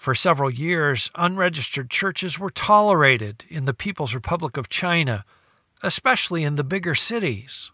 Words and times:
For 0.00 0.14
several 0.14 0.48
years, 0.48 1.10
unregistered 1.14 1.90
churches 1.90 2.38
were 2.38 2.48
tolerated 2.48 3.44
in 3.50 3.66
the 3.66 3.74
People's 3.74 4.14
Republic 4.14 4.56
of 4.56 4.70
China, 4.70 5.26
especially 5.82 6.42
in 6.42 6.54
the 6.54 6.64
bigger 6.64 6.94
cities. 6.94 7.70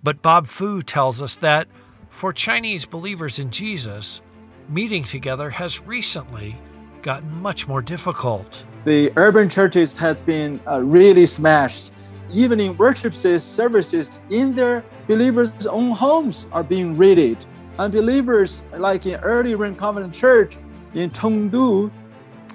But 0.00 0.22
Bob 0.22 0.46
Fu 0.46 0.80
tells 0.80 1.20
us 1.20 1.34
that 1.38 1.66
for 2.08 2.32
Chinese 2.32 2.86
believers 2.86 3.40
in 3.40 3.50
Jesus, 3.50 4.22
meeting 4.68 5.02
together 5.02 5.50
has 5.50 5.82
recently 5.84 6.54
gotten 7.02 7.42
much 7.42 7.66
more 7.66 7.82
difficult. 7.82 8.64
The 8.84 9.12
urban 9.16 9.48
churches 9.48 9.92
have 9.96 10.24
been 10.24 10.60
uh, 10.68 10.82
really 10.82 11.26
smashed. 11.26 11.90
Even 12.30 12.60
in 12.60 12.76
worship 12.76 13.12
services 13.12 14.20
in 14.30 14.54
their 14.54 14.84
believers' 15.08 15.66
own 15.66 15.90
homes 15.90 16.46
are 16.52 16.62
being 16.62 16.96
raided. 16.96 17.44
Unbelievers, 17.80 18.62
like 18.76 19.04
in 19.04 19.16
early 19.16 19.56
Rain 19.56 19.74
Covenant 19.74 20.14
Church, 20.14 20.56
in 20.94 21.10
Chengdu 21.10 21.90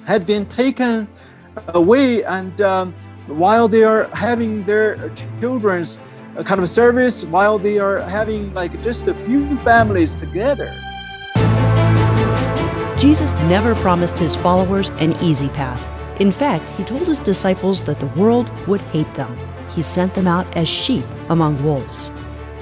had 0.06 0.26
been 0.26 0.46
taken 0.46 1.08
away, 1.70 2.24
and 2.24 2.62
um, 2.62 2.94
while 3.28 3.68
they 3.68 3.84
are 3.84 4.06
having 4.14 4.64
their 4.66 5.12
children's 5.40 6.00
uh, 6.38 6.44
kind 6.44 6.62
of 6.62 6.70
service, 6.70 7.26
while 7.26 7.60
they 7.60 7.80
are 7.80 8.00
having 8.00 8.54
like 8.54 8.82
just 8.82 9.08
a 9.08 9.14
few 9.14 9.58
families 9.58 10.16
together. 10.16 10.74
Jesus 12.98 13.34
never 13.48 13.76
promised 13.76 14.18
his 14.18 14.36
followers 14.36 14.90
an 15.00 15.14
easy 15.22 15.48
path. 15.50 15.82
In 16.20 16.32
fact, 16.32 16.68
he 16.72 16.84
told 16.84 17.08
his 17.08 17.22
disciples 17.22 17.84
that 17.84 18.00
the 18.00 18.08
world 18.08 18.50
would 18.68 18.82
hate 18.92 19.14
them. 19.14 19.38
He 19.70 19.82
sent 19.82 20.14
them 20.14 20.28
out 20.28 20.46
as 20.58 20.68
sheep 20.68 21.06
among 21.30 21.64
wolves. 21.64 22.12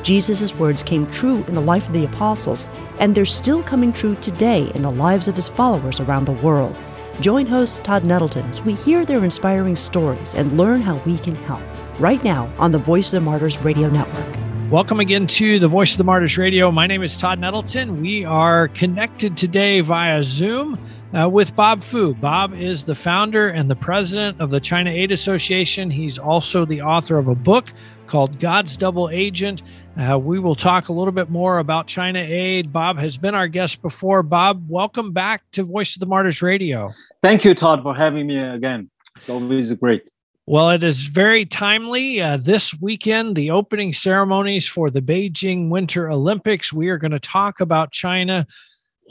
Jesus' 0.04 0.56
words 0.56 0.84
came 0.84 1.06
true 1.12 1.44
in 1.48 1.56
the 1.56 1.62
life 1.62 1.88
of 1.88 1.94
the 1.94 2.06
apostles, 2.06 2.70
and 3.00 3.14
they're 3.14 3.26
still 3.26 3.64
coming 3.64 3.92
true 3.92 4.16
today 4.16 4.72
in 4.76 4.82
the 4.82 4.92
lives 4.92 5.28
of 5.28 5.36
his 5.36 5.50
followers 5.50 6.00
around 6.00 6.26
the 6.26 6.32
world. 6.34 6.78
Join 7.20 7.46
host 7.48 7.84
Todd 7.84 8.04
Nettleton 8.04 8.46
as 8.46 8.62
we 8.62 8.76
hear 8.76 9.06
their 9.06 9.24
inspiring 9.24 9.76
stories 9.76 10.36
and 10.36 10.58
learn 10.58 10.82
how 10.82 10.98
we 11.06 11.18
can 11.18 11.36
help. 11.36 11.64
Right 12.00 12.24
now 12.24 12.54
on 12.60 12.72
the 12.72 12.80
Voice 12.80 13.08
of 13.08 13.20
the 13.20 13.26
Martyrs 13.26 13.58
Radio 13.60 13.90
Network. 13.90 14.38
Welcome 14.70 15.00
again 15.00 15.28
to 15.28 15.60
the 15.60 15.68
Voice 15.70 15.94
of 15.94 15.98
the 15.98 16.04
Martyrs 16.04 16.38
Radio. 16.38 16.72
My 16.72 16.88
name 16.88 17.02
is 17.02 17.16
Todd 17.16 17.40
Nettleton. 17.40 18.02
We 18.02 18.26
are 18.26 18.68
connected 18.68 19.38
today 19.38 19.80
via 19.80 20.22
Zoom 20.22 20.78
uh, 21.18 21.30
with 21.30 21.56
Bob 21.56 21.82
Fu. 21.82 22.14
Bob 22.14 22.54
is 22.54 22.84
the 22.84 22.94
founder 22.94 23.48
and 23.48 23.70
the 23.72 23.78
president 23.78 24.42
of 24.42 24.50
the 24.50 24.60
China 24.60 24.90
Aid 24.90 25.14
Association. 25.14 25.90
He's 25.90 26.20
also 26.20 26.66
the 26.66 26.82
author 26.82 27.18
of 27.18 27.30
a 27.30 27.36
book 27.36 27.72
called 28.08 28.40
God's 28.40 28.78
Double 28.78 29.10
Agent. 29.10 29.62
Uh, 29.98 30.18
we 30.18 30.40
will 30.40 30.56
talk 30.56 30.90
a 30.90 30.94
little 30.94 31.12
bit 31.12 31.30
more 31.30 31.60
about 31.60 31.88
China 31.88 32.20
Aid. 32.20 32.72
Bob 32.72 32.98
has 32.98 33.18
been 33.18 33.36
our 33.36 33.48
guest 33.48 33.82
before. 33.82 34.24
Bob, 34.24 34.66
welcome 34.68 35.12
back 35.12 35.44
to 35.52 35.64
Voice 35.64 35.96
of 35.96 36.00
the 36.00 36.06
Martyrs 36.06 36.42
Radio. 36.42 36.90
Thank 37.22 37.44
you, 37.44 37.54
Todd, 37.54 37.84
for 37.84 37.94
having 37.94 38.28
me 38.28 38.40
again. 38.40 38.90
It's 39.16 39.30
always 39.30 39.72
great. 39.74 40.10
Well, 40.46 40.70
it 40.70 40.84
is 40.84 41.02
very 41.02 41.46
timely. 41.46 42.22
Uh, 42.22 42.38
this 42.38 42.74
weekend, 42.80 43.36
the 43.36 43.52
opening 43.52 43.92
ceremonies 43.92 44.66
for 44.66 44.90
the 44.90 45.02
Beijing 45.02 45.70
Winter 45.70 46.10
Olympics. 46.10 46.72
We 46.72 46.88
are 46.88 46.98
going 46.98 47.12
to 47.12 47.20
talk 47.20 47.60
about 47.60 47.92
China. 47.92 48.48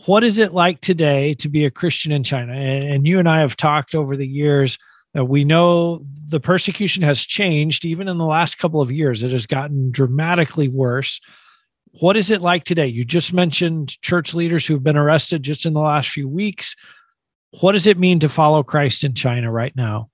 What 0.06 0.24
is 0.24 0.38
it 0.38 0.54
like 0.54 0.80
today 0.80 1.34
to 1.34 1.48
be 1.50 1.66
a 1.66 1.70
Christian 1.70 2.10
in 2.10 2.24
China? 2.24 2.54
And, 2.54 2.88
and 2.88 3.06
you 3.06 3.18
and 3.18 3.28
I 3.28 3.40
have 3.40 3.56
talked 3.56 3.94
over 3.94 4.16
the 4.16 4.26
years 4.26 4.78
uh, 5.16 5.24
we 5.24 5.44
know 5.44 6.02
the 6.28 6.40
persecution 6.40 7.02
has 7.02 7.24
changed 7.24 7.84
even 7.84 8.08
in 8.08 8.18
the 8.18 8.26
last 8.26 8.58
couple 8.58 8.80
of 8.80 8.90
years. 8.90 9.22
It 9.22 9.32
has 9.32 9.46
gotten 9.46 9.90
dramatically 9.90 10.68
worse. 10.68 11.20
What 12.00 12.16
is 12.16 12.30
it 12.30 12.42
like 12.42 12.64
today? 12.64 12.86
You 12.86 13.04
just 13.04 13.32
mentioned 13.32 14.00
church 14.02 14.34
leaders 14.34 14.66
who've 14.66 14.82
been 14.82 14.96
arrested 14.96 15.42
just 15.42 15.64
in 15.64 15.72
the 15.72 15.80
last 15.80 16.10
few 16.10 16.28
weeks. 16.28 16.74
What 17.60 17.72
does 17.72 17.86
it 17.86 17.98
mean 17.98 18.20
to 18.20 18.28
follow 18.28 18.62
Christ 18.62 19.04
in 19.04 19.14
China 19.14 19.50
right 19.50 19.74
now? 19.76 20.10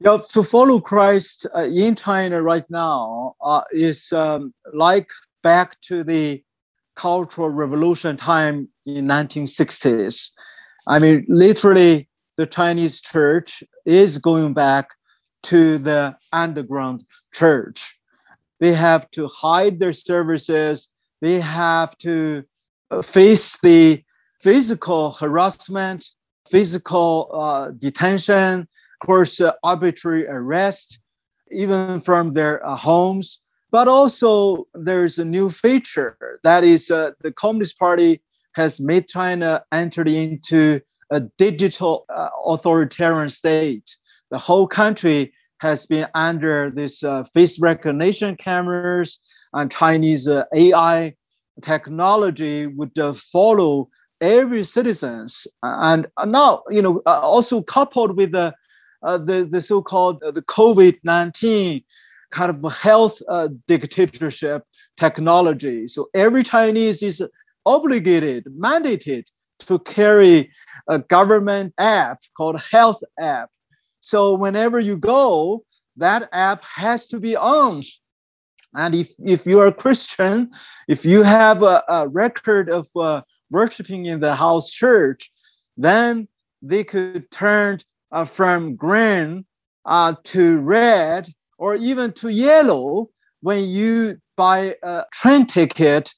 Yeah, 0.00 0.18
to 0.32 0.42
follow 0.42 0.80
Christ 0.80 1.46
uh, 1.56 1.62
in 1.62 1.94
China 1.94 2.42
right 2.42 2.68
now 2.68 3.36
uh, 3.40 3.62
is 3.72 4.12
um, 4.12 4.52
like 4.74 5.08
back 5.42 5.80
to 5.82 6.04
the 6.04 6.42
Cultural 6.96 7.48
Revolution 7.48 8.16
time 8.16 8.68
in 8.84 9.06
1960s. 9.06 10.30
I 10.88 10.98
mean, 10.98 11.24
literally, 11.28 12.08
the 12.36 12.46
Chinese 12.46 13.00
church 13.00 13.62
is 13.84 14.18
going 14.18 14.54
back 14.54 14.88
to 15.44 15.78
the 15.78 16.16
underground 16.32 17.04
church. 17.32 17.98
They 18.60 18.72
have 18.72 19.10
to 19.12 19.28
hide 19.28 19.78
their 19.78 19.92
services. 19.92 20.88
They 21.20 21.40
have 21.40 21.96
to 21.98 22.44
uh, 22.90 23.02
face 23.02 23.58
the 23.60 24.02
physical 24.40 25.12
harassment, 25.12 26.06
physical 26.50 27.30
uh, 27.32 27.70
detention, 27.78 28.60
of 28.60 29.06
course, 29.06 29.40
uh, 29.40 29.52
arbitrary 29.62 30.26
arrest, 30.28 30.98
even 31.50 32.00
from 32.00 32.32
their 32.32 32.66
uh, 32.66 32.76
homes. 32.76 33.40
But 33.70 33.88
also, 33.88 34.66
there's 34.74 35.18
a 35.18 35.24
new 35.24 35.50
feature 35.50 36.38
that 36.44 36.62
is 36.62 36.90
uh, 36.90 37.10
the 37.20 37.32
Communist 37.32 37.78
Party 37.78 38.22
has 38.54 38.80
made 38.80 39.08
China 39.08 39.64
enter 39.72 40.02
into 40.02 40.80
a 41.14 41.20
digital 41.38 42.04
uh, 42.08 42.28
authoritarian 42.44 43.30
state. 43.30 43.96
The 44.30 44.38
whole 44.38 44.66
country 44.66 45.32
has 45.58 45.86
been 45.86 46.08
under 46.14 46.70
this 46.74 47.04
uh, 47.04 47.22
face 47.32 47.60
recognition 47.60 48.36
cameras 48.36 49.20
and 49.52 49.70
Chinese 49.70 50.26
uh, 50.26 50.44
AI 50.52 51.14
technology 51.62 52.66
would 52.66 52.98
uh, 52.98 53.12
follow 53.12 53.88
every 54.20 54.64
citizens. 54.64 55.46
And 55.62 56.08
now, 56.26 56.64
you 56.68 56.82
know, 56.82 57.00
uh, 57.06 57.20
also 57.20 57.62
coupled 57.62 58.16
with 58.16 58.32
the 58.32 58.52
uh, 59.04 59.18
the, 59.18 59.46
the 59.50 59.60
so-called 59.60 60.18
the 60.20 60.40
COVID-19 60.40 61.84
kind 62.30 62.50
of 62.50 62.72
health 62.72 63.20
dictatorship 63.68 64.62
technology. 64.96 65.86
So 65.88 66.08
every 66.14 66.42
Chinese 66.42 67.02
is 67.02 67.22
obligated, 67.66 68.44
mandated 68.46 69.26
to 69.60 69.78
carry 69.80 70.50
a 70.88 70.98
government 70.98 71.74
app 71.78 72.20
called 72.36 72.60
Health 72.70 73.02
App. 73.18 73.50
So 74.00 74.34
whenever 74.34 74.80
you 74.80 74.96
go, 74.96 75.64
that 75.96 76.28
app 76.32 76.64
has 76.64 77.06
to 77.08 77.20
be 77.20 77.36
on. 77.36 77.82
And 78.76 78.94
if, 78.94 79.12
if 79.24 79.46
you 79.46 79.60
are 79.60 79.68
a 79.68 79.72
Christian, 79.72 80.50
if 80.88 81.04
you 81.04 81.22
have 81.22 81.62
a, 81.62 81.82
a 81.88 82.08
record 82.08 82.68
of 82.68 82.88
uh, 82.96 83.22
worshiping 83.50 84.06
in 84.06 84.20
the 84.20 84.34
house 84.34 84.70
church, 84.70 85.30
then 85.76 86.28
they 86.60 86.82
could 86.82 87.30
turn 87.30 87.80
uh, 88.10 88.24
from 88.24 88.74
green 88.74 89.44
uh, 89.84 90.14
to 90.24 90.58
red 90.58 91.32
or 91.58 91.76
even 91.76 92.12
to 92.12 92.28
yellow 92.28 93.10
when 93.42 93.68
you 93.68 94.18
buy 94.36 94.74
a 94.82 95.04
train 95.12 95.46
ticket 95.46 96.12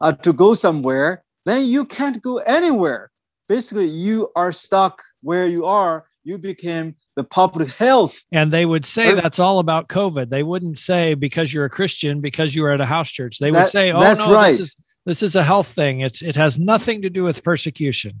uh, 0.00 0.12
to 0.12 0.32
go 0.32 0.54
somewhere 0.54 1.24
then 1.44 1.66
you 1.66 1.84
can't 1.84 2.22
go 2.22 2.38
anywhere. 2.38 3.10
Basically, 3.48 3.86
you 3.86 4.30
are 4.36 4.52
stuck 4.52 5.02
where 5.22 5.46
you 5.46 5.66
are. 5.66 6.06
You 6.24 6.38
became 6.38 6.94
the 7.16 7.24
public 7.24 7.70
health. 7.72 8.22
And 8.30 8.52
they 8.52 8.64
would 8.64 8.86
say 8.86 9.14
that's 9.14 9.38
all 9.38 9.58
about 9.58 9.88
COVID. 9.88 10.30
They 10.30 10.44
wouldn't 10.44 10.78
say 10.78 11.14
because 11.14 11.52
you're 11.52 11.64
a 11.64 11.70
Christian, 11.70 12.20
because 12.20 12.54
you 12.54 12.64
are 12.64 12.70
at 12.70 12.80
a 12.80 12.86
house 12.86 13.10
church. 13.10 13.38
They 13.38 13.50
would 13.50 13.62
that, 13.62 13.68
say, 13.70 13.92
oh, 13.92 14.00
that's 14.00 14.20
no, 14.20 14.32
right. 14.32 14.50
this 14.52 14.60
is 14.60 14.76
this 15.04 15.22
is 15.22 15.34
a 15.34 15.42
health 15.42 15.66
thing. 15.66 16.00
It's 16.00 16.22
it 16.22 16.36
has 16.36 16.58
nothing 16.58 17.02
to 17.02 17.10
do 17.10 17.24
with 17.24 17.42
persecution. 17.42 18.20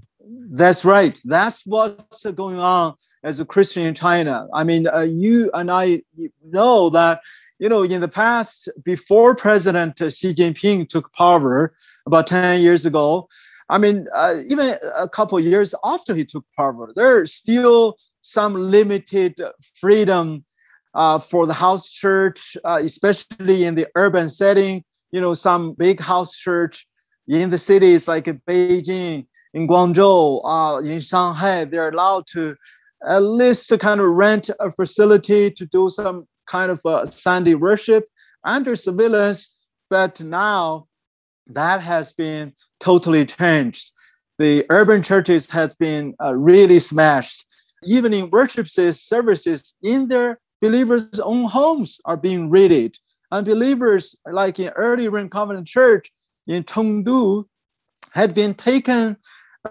That's 0.50 0.84
right. 0.84 1.18
That's 1.24 1.64
what's 1.64 2.24
going 2.24 2.58
on 2.58 2.94
as 3.22 3.40
a 3.40 3.44
Christian 3.44 3.84
in 3.84 3.94
China. 3.94 4.48
I 4.52 4.64
mean, 4.64 4.88
uh, 4.88 5.00
you 5.00 5.50
and 5.54 5.70
I 5.70 6.02
know 6.44 6.90
that 6.90 7.20
you 7.58 7.68
know 7.68 7.84
in 7.84 8.00
the 8.00 8.08
past, 8.08 8.68
before 8.84 9.36
President 9.36 9.96
Xi 9.98 10.34
Jinping 10.34 10.88
took 10.88 11.12
power, 11.12 11.74
about 12.06 12.26
10 12.26 12.60
years 12.60 12.86
ago. 12.86 13.28
I 13.68 13.78
mean, 13.78 14.06
uh, 14.14 14.34
even 14.48 14.76
a 14.96 15.08
couple 15.08 15.38
years 15.40 15.74
after 15.84 16.14
he 16.14 16.24
took 16.24 16.44
power, 16.56 16.92
there's 16.94 17.32
still 17.34 17.96
some 18.22 18.54
limited 18.54 19.40
freedom 19.74 20.44
uh, 20.94 21.18
for 21.18 21.46
the 21.46 21.54
house 21.54 21.90
church, 21.90 22.56
uh, 22.64 22.80
especially 22.82 23.64
in 23.64 23.74
the 23.74 23.86
urban 23.94 24.28
setting. 24.28 24.84
You 25.10 25.20
know, 25.20 25.34
some 25.34 25.72
big 25.72 26.00
house 26.00 26.36
church 26.36 26.86
in 27.28 27.50
the 27.50 27.58
cities 27.58 28.08
like 28.08 28.24
Beijing, 28.46 29.26
in 29.54 29.68
Guangzhou, 29.68 30.40
uh, 30.44 30.78
in 30.82 31.00
Shanghai, 31.00 31.64
they're 31.64 31.90
allowed 31.90 32.26
to 32.28 32.56
at 33.06 33.18
least 33.22 33.68
to 33.68 33.78
kind 33.78 34.00
of 34.00 34.06
rent 34.08 34.48
a 34.60 34.70
facility 34.70 35.50
to 35.50 35.66
do 35.66 35.90
some 35.90 36.26
kind 36.46 36.70
of 36.70 36.80
uh, 36.84 37.06
Sunday 37.06 37.54
worship 37.54 38.04
under 38.44 38.76
surveillance. 38.76 39.50
But 39.90 40.20
now 40.20 40.86
that 41.48 41.80
has 41.80 42.12
been 42.12 42.52
totally 42.80 43.26
changed. 43.26 43.92
The 44.38 44.64
urban 44.70 45.02
churches 45.02 45.48
have 45.50 45.76
been 45.78 46.14
uh, 46.22 46.34
really 46.34 46.78
smashed. 46.78 47.46
Even 47.84 48.14
in 48.14 48.30
worship 48.30 48.68
services 48.68 49.74
in 49.82 50.08
their 50.08 50.38
believers' 50.60 51.20
own 51.20 51.44
homes 51.44 52.00
are 52.04 52.16
being 52.16 52.48
raided. 52.48 52.96
And 53.30 53.46
believers, 53.46 54.14
like 54.30 54.60
in 54.60 54.68
early 54.70 55.08
Rain 55.08 55.28
Covenant 55.28 55.66
Church 55.66 56.10
in 56.46 56.64
Chengdu, 56.64 57.44
had 58.12 58.34
been 58.34 58.54
taken 58.54 59.16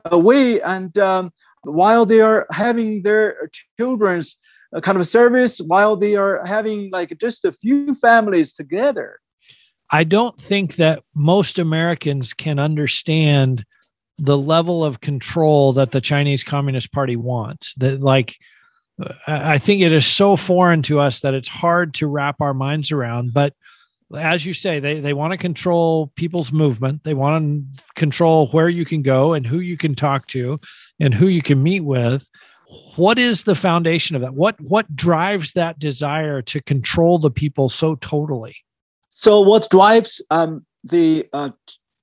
away 0.06 0.62
and 0.62 0.98
um, 0.98 1.32
while 1.64 2.06
they 2.06 2.22
are 2.22 2.48
having 2.52 3.04
their 3.04 3.50
children's 3.78 4.38
uh, 4.76 4.80
kind 4.80 4.98
of 4.98 5.08
service 5.08 5.60
while 5.60 5.96
they 5.98 6.16
are 6.16 6.46
having 6.46 6.90
like 6.92 7.16
just 7.20 7.46
a 7.46 7.52
few 7.52 7.94
families 7.94 8.54
together 8.54 9.20
i 9.92 10.04
don't 10.04 10.40
think 10.40 10.76
that 10.76 11.04
most 11.16 11.60
americans 11.60 12.34
can 12.34 12.60
understand 12.60 13.66
the 14.18 14.38
level 14.38 14.84
of 14.84 15.02
control 15.02 15.74
that 15.74 15.92
the 15.92 16.02
chinese 16.02 16.44
communist 16.44 16.92
party 16.92 17.16
wants 17.16 17.74
that 17.76 18.02
like 18.02 18.36
i 19.28 19.58
think 19.58 19.82
it 19.82 19.92
is 19.92 20.06
so 20.06 20.36
foreign 20.38 20.82
to 20.82 21.00
us 21.00 21.22
that 21.22 21.34
it's 21.34 21.50
hard 21.50 21.94
to 21.94 22.08
wrap 22.08 22.40
our 22.42 22.54
minds 22.54 22.92
around 22.92 23.34
but 23.34 23.54
as 24.18 24.46
you 24.46 24.54
say, 24.54 24.80
they, 24.80 25.00
they 25.00 25.14
want 25.14 25.32
to 25.32 25.38
control 25.38 26.12
people's 26.16 26.52
movement. 26.52 27.04
They 27.04 27.14
want 27.14 27.46
to 27.46 27.84
control 27.96 28.48
where 28.48 28.70
you 28.70 28.86
can 28.86 29.02
go 29.02 29.34
and 29.34 29.46
who 29.46 29.60
you 29.60 29.78
can 29.78 29.96
talk 29.96 30.28
to 30.28 30.60
and 31.00 31.14
who 31.14 31.28
you 31.28 31.42
can 31.42 31.62
meet 31.62 31.82
with. 31.82 32.30
What 32.96 33.20
is 33.20 33.44
the 33.44 33.56
foundation 33.56 34.16
of 34.16 34.22
that? 34.22 34.34
What 34.34 34.56
what 34.62 34.96
drives 34.96 35.54
that 35.54 35.78
desire 35.78 36.42
to 36.44 36.62
control 36.62 37.20
the 37.20 37.32
people 37.32 37.68
so 37.68 37.96
totally? 37.96 38.56
So 39.12 39.42
what 39.42 39.70
drives 39.70 40.22
um, 40.32 40.66
the 40.84 41.28
uh, 41.34 41.50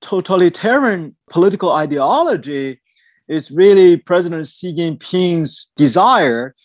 totalitarian 0.01 1.15
political 1.29 1.71
ideology 1.73 2.79
is 3.27 3.51
really 3.51 3.97
President 3.97 4.47
Xi 4.47 4.73
Jinping's 4.73 5.67
desire 5.75 6.55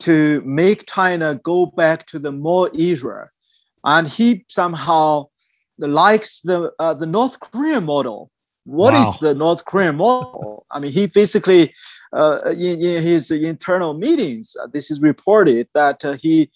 to 0.00 0.42
make 0.46 0.88
China 0.88 1.34
go 1.34 1.66
back 1.66 2.06
to 2.06 2.18
the 2.18 2.32
Mao 2.32 2.68
era 2.72 3.28
and 3.84 4.08
he 4.08 4.44
somehow 4.48 5.26
likes 5.78 6.40
the 6.42 6.72
uh, 6.78 6.94
the 6.94 7.06
North 7.06 7.40
Korean 7.40 7.84
model. 7.84 8.30
What 8.64 8.92
wow. 8.92 9.08
is 9.08 9.18
the 9.18 9.34
North 9.34 9.64
Korean 9.64 9.96
model? 9.96 10.66
I 10.70 10.78
mean, 10.78 10.92
he 10.92 11.06
basically 11.06 11.74
uh, 12.12 12.40
in, 12.52 12.80
in, 12.80 13.02
his 13.02 13.30
internal 13.30 13.94
meetings, 13.94 14.56
uh, 14.62 14.66
this 14.66 14.90
is 14.90 15.00
reported 15.00 15.68
that 15.74 16.04
uh, 16.04 16.12
he 16.12 16.50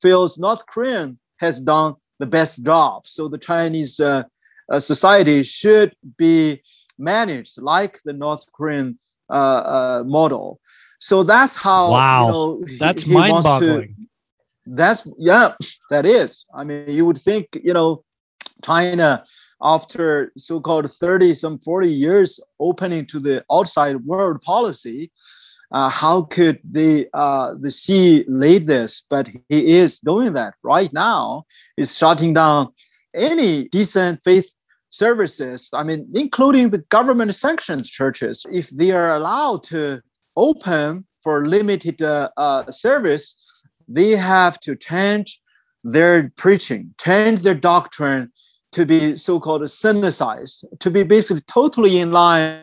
feels 0.00 0.38
North 0.38 0.64
Korean 0.66 1.18
has 1.38 1.60
done 1.60 1.94
the 2.18 2.26
best 2.26 2.62
job. 2.62 3.06
So 3.06 3.28
the 3.28 3.38
Chinese 3.38 4.00
uh, 4.00 4.24
uh, 4.70 4.80
society 4.80 5.42
should 5.42 5.94
be 6.16 6.62
managed 6.98 7.60
like 7.60 8.00
the 8.04 8.12
North 8.12 8.44
Korean 8.52 8.98
model. 9.30 10.60
So 10.98 11.22
that's 11.22 11.54
how. 11.54 11.92
Wow, 11.92 12.26
you 12.26 12.32
know, 12.32 12.78
that's 12.78 13.06
mind-boggling 13.06 14.08
that's 14.68 15.08
yeah 15.16 15.54
that 15.90 16.04
is 16.04 16.44
i 16.54 16.62
mean 16.62 16.88
you 16.88 17.06
would 17.06 17.18
think 17.18 17.46
you 17.62 17.72
know 17.72 18.04
china 18.62 19.24
after 19.62 20.30
so-called 20.36 20.92
30 20.92 21.34
some 21.34 21.58
40 21.58 21.88
years 21.88 22.38
opening 22.60 23.06
to 23.06 23.18
the 23.18 23.44
outside 23.50 23.96
world 24.04 24.40
policy 24.42 25.10
uh, 25.70 25.88
how 25.88 26.22
could 26.22 26.58
the 26.64 27.08
uh, 27.12 27.54
the 27.60 27.70
Xi 27.70 28.24
lead 28.28 28.66
this? 28.66 29.04
But 29.08 29.28
he 29.48 29.78
is 29.78 30.00
doing 30.00 30.32
that 30.34 30.54
right 30.62 30.92
now. 30.92 31.44
Is 31.76 31.96
shutting 31.96 32.34
down 32.34 32.68
any 33.14 33.64
decent 33.68 34.22
faith 34.22 34.50
services 34.90 35.68
i 35.74 35.82
mean 35.82 36.08
including 36.14 36.70
the 36.70 36.78
government 36.88 37.34
sanctioned 37.34 37.84
churches. 37.84 38.46
If 38.50 38.70
they 38.70 38.90
are 38.92 39.16
allowed 39.16 39.64
to 39.64 40.00
open 40.36 41.06
for 41.22 41.46
limited 41.46 42.00
uh, 42.00 42.30
uh 42.36 42.70
service 42.70 43.34
they 43.88 44.10
have 44.10 44.60
to 44.60 44.76
change 44.76 45.40
their 45.82 46.30
preaching, 46.36 46.94
change 47.00 47.40
their 47.40 47.54
doctrine 47.54 48.30
to 48.72 48.84
be 48.84 49.16
so-called 49.16 49.62
sinicized, 49.62 50.64
to 50.78 50.90
be 50.90 51.02
basically 51.02 51.42
totally 51.48 51.98
in 51.98 52.12
line 52.12 52.60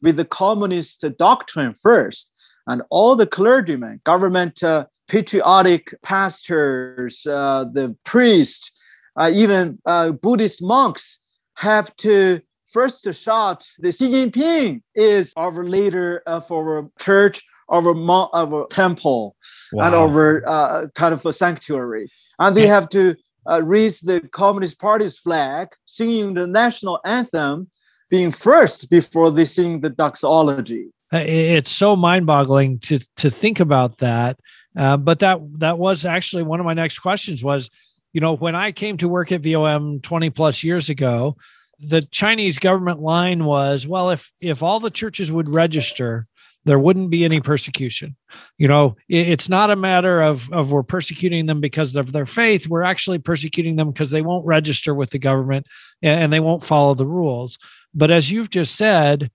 with 0.00 0.16
the 0.16 0.24
communist 0.24 1.04
doctrine 1.18 1.74
first. 1.74 2.31
And 2.66 2.82
all 2.90 3.16
the 3.16 3.26
clergymen, 3.26 4.00
government 4.04 4.62
uh, 4.62 4.86
patriotic 5.08 5.94
pastors, 6.02 7.26
uh, 7.26 7.66
the 7.72 7.96
priests, 8.04 8.70
uh, 9.16 9.30
even 9.32 9.78
uh, 9.84 10.10
Buddhist 10.10 10.62
monks 10.62 11.18
have 11.56 11.94
to 11.96 12.40
first 12.72 13.12
shout, 13.14 13.68
the 13.78 13.92
Xi 13.92 14.08
Jinping 14.08 14.82
is 14.94 15.32
our 15.36 15.64
leader 15.64 16.22
of 16.26 16.50
our 16.50 16.90
church 16.98 17.42
over 17.68 17.90
over 17.90 18.66
temple 18.70 19.36
wow. 19.72 19.86
and 19.86 19.94
over 19.94 20.42
uh, 20.48 20.86
kind 20.94 21.14
of 21.14 21.24
a 21.26 21.32
sanctuary, 21.32 22.10
and 22.38 22.56
they 22.56 22.66
have 22.66 22.88
to 22.90 23.14
uh, 23.50 23.62
raise 23.62 24.00
the 24.00 24.20
Communist 24.32 24.78
Party's 24.78 25.18
flag, 25.18 25.68
singing 25.86 26.34
the 26.34 26.46
national 26.46 27.00
anthem, 27.04 27.70
being 28.08 28.30
first 28.30 28.88
before 28.90 29.30
they 29.30 29.44
sing 29.44 29.80
the 29.80 29.90
doxology. 29.90 30.88
Uh, 31.12 31.24
it's 31.26 31.70
so 31.70 31.94
mind-boggling 31.94 32.78
to 32.80 32.98
to 33.16 33.30
think 33.30 33.60
about 33.60 33.98
that. 33.98 34.38
Uh, 34.76 34.96
but 34.96 35.18
that 35.18 35.40
that 35.58 35.78
was 35.78 36.04
actually 36.04 36.42
one 36.42 36.60
of 36.60 36.66
my 36.66 36.74
next 36.74 37.00
questions 37.00 37.44
was, 37.44 37.68
you 38.12 38.20
know, 38.20 38.34
when 38.36 38.54
I 38.54 38.72
came 38.72 38.96
to 38.98 39.08
work 39.08 39.30
at 39.32 39.42
VOM 39.42 40.00
20 40.00 40.30
plus 40.30 40.64
years 40.64 40.88
ago, 40.88 41.36
the 41.78 42.02
Chinese 42.02 42.58
government 42.58 43.00
line 43.00 43.44
was, 43.44 43.86
well, 43.86 44.10
if 44.10 44.30
if 44.40 44.62
all 44.62 44.80
the 44.80 44.90
churches 44.90 45.30
would 45.30 45.50
register, 45.50 46.22
there 46.64 46.78
wouldn't 46.78 47.10
be 47.10 47.24
any 47.24 47.40
persecution. 47.40 48.16
You 48.56 48.68
know, 48.68 48.96
it's 49.08 49.48
not 49.48 49.70
a 49.70 49.76
matter 49.76 50.22
of, 50.22 50.50
of 50.52 50.70
we're 50.70 50.84
persecuting 50.84 51.46
them 51.46 51.60
because 51.60 51.96
of 51.96 52.12
their 52.12 52.26
faith. 52.26 52.68
We're 52.68 52.84
actually 52.84 53.18
persecuting 53.18 53.76
them 53.76 53.90
because 53.90 54.10
they 54.10 54.22
won't 54.22 54.46
register 54.46 54.94
with 54.94 55.10
the 55.10 55.18
government 55.18 55.66
and 56.02 56.32
they 56.32 56.40
won't 56.40 56.62
follow 56.62 56.94
the 56.94 57.06
rules. 57.06 57.58
But 57.94 58.10
as 58.10 58.30
you've 58.30 58.50
just 58.50 58.76
said, 58.76 59.30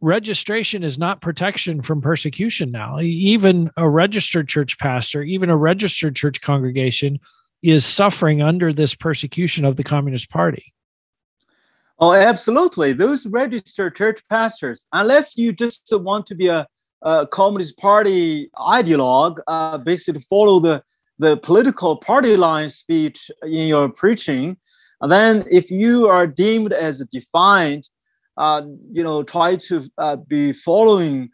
registration 0.00 0.82
is 0.82 0.98
not 0.98 1.20
protection 1.20 1.82
from 1.82 2.00
persecution 2.00 2.70
now. 2.70 3.00
Even 3.00 3.70
a 3.76 3.88
registered 3.88 4.48
church 4.48 4.78
pastor, 4.78 5.22
even 5.22 5.50
a 5.50 5.56
registered 5.56 6.14
church 6.14 6.40
congregation 6.40 7.18
is 7.62 7.84
suffering 7.84 8.42
under 8.42 8.72
this 8.72 8.94
persecution 8.94 9.64
of 9.64 9.76
the 9.76 9.84
Communist 9.84 10.30
Party. 10.30 10.72
Oh, 11.98 12.12
absolutely. 12.12 12.92
Those 12.92 13.26
registered 13.26 13.96
church 13.96 14.20
pastors, 14.28 14.86
unless 14.92 15.36
you 15.36 15.52
just 15.52 15.88
want 15.92 16.26
to 16.26 16.34
be 16.34 16.48
a, 16.48 16.66
a 17.02 17.26
Communist 17.26 17.78
Party 17.78 18.50
ideologue, 18.56 19.38
uh, 19.46 19.78
basically 19.78 20.20
follow 20.20 20.60
the, 20.60 20.82
the 21.18 21.38
political 21.38 21.96
party 21.96 22.36
line 22.36 22.68
speech 22.68 23.30
in 23.42 23.66
your 23.68 23.88
preaching, 23.88 24.58
then 25.08 25.44
if 25.50 25.70
you 25.70 26.06
are 26.06 26.26
deemed 26.26 26.72
as 26.72 27.00
a 27.00 27.06
defined, 27.06 27.88
uh, 28.36 28.62
you 28.92 29.02
know, 29.02 29.22
try 29.22 29.56
to 29.56 29.88
uh, 29.98 30.16
be 30.16 30.52
following 30.52 31.30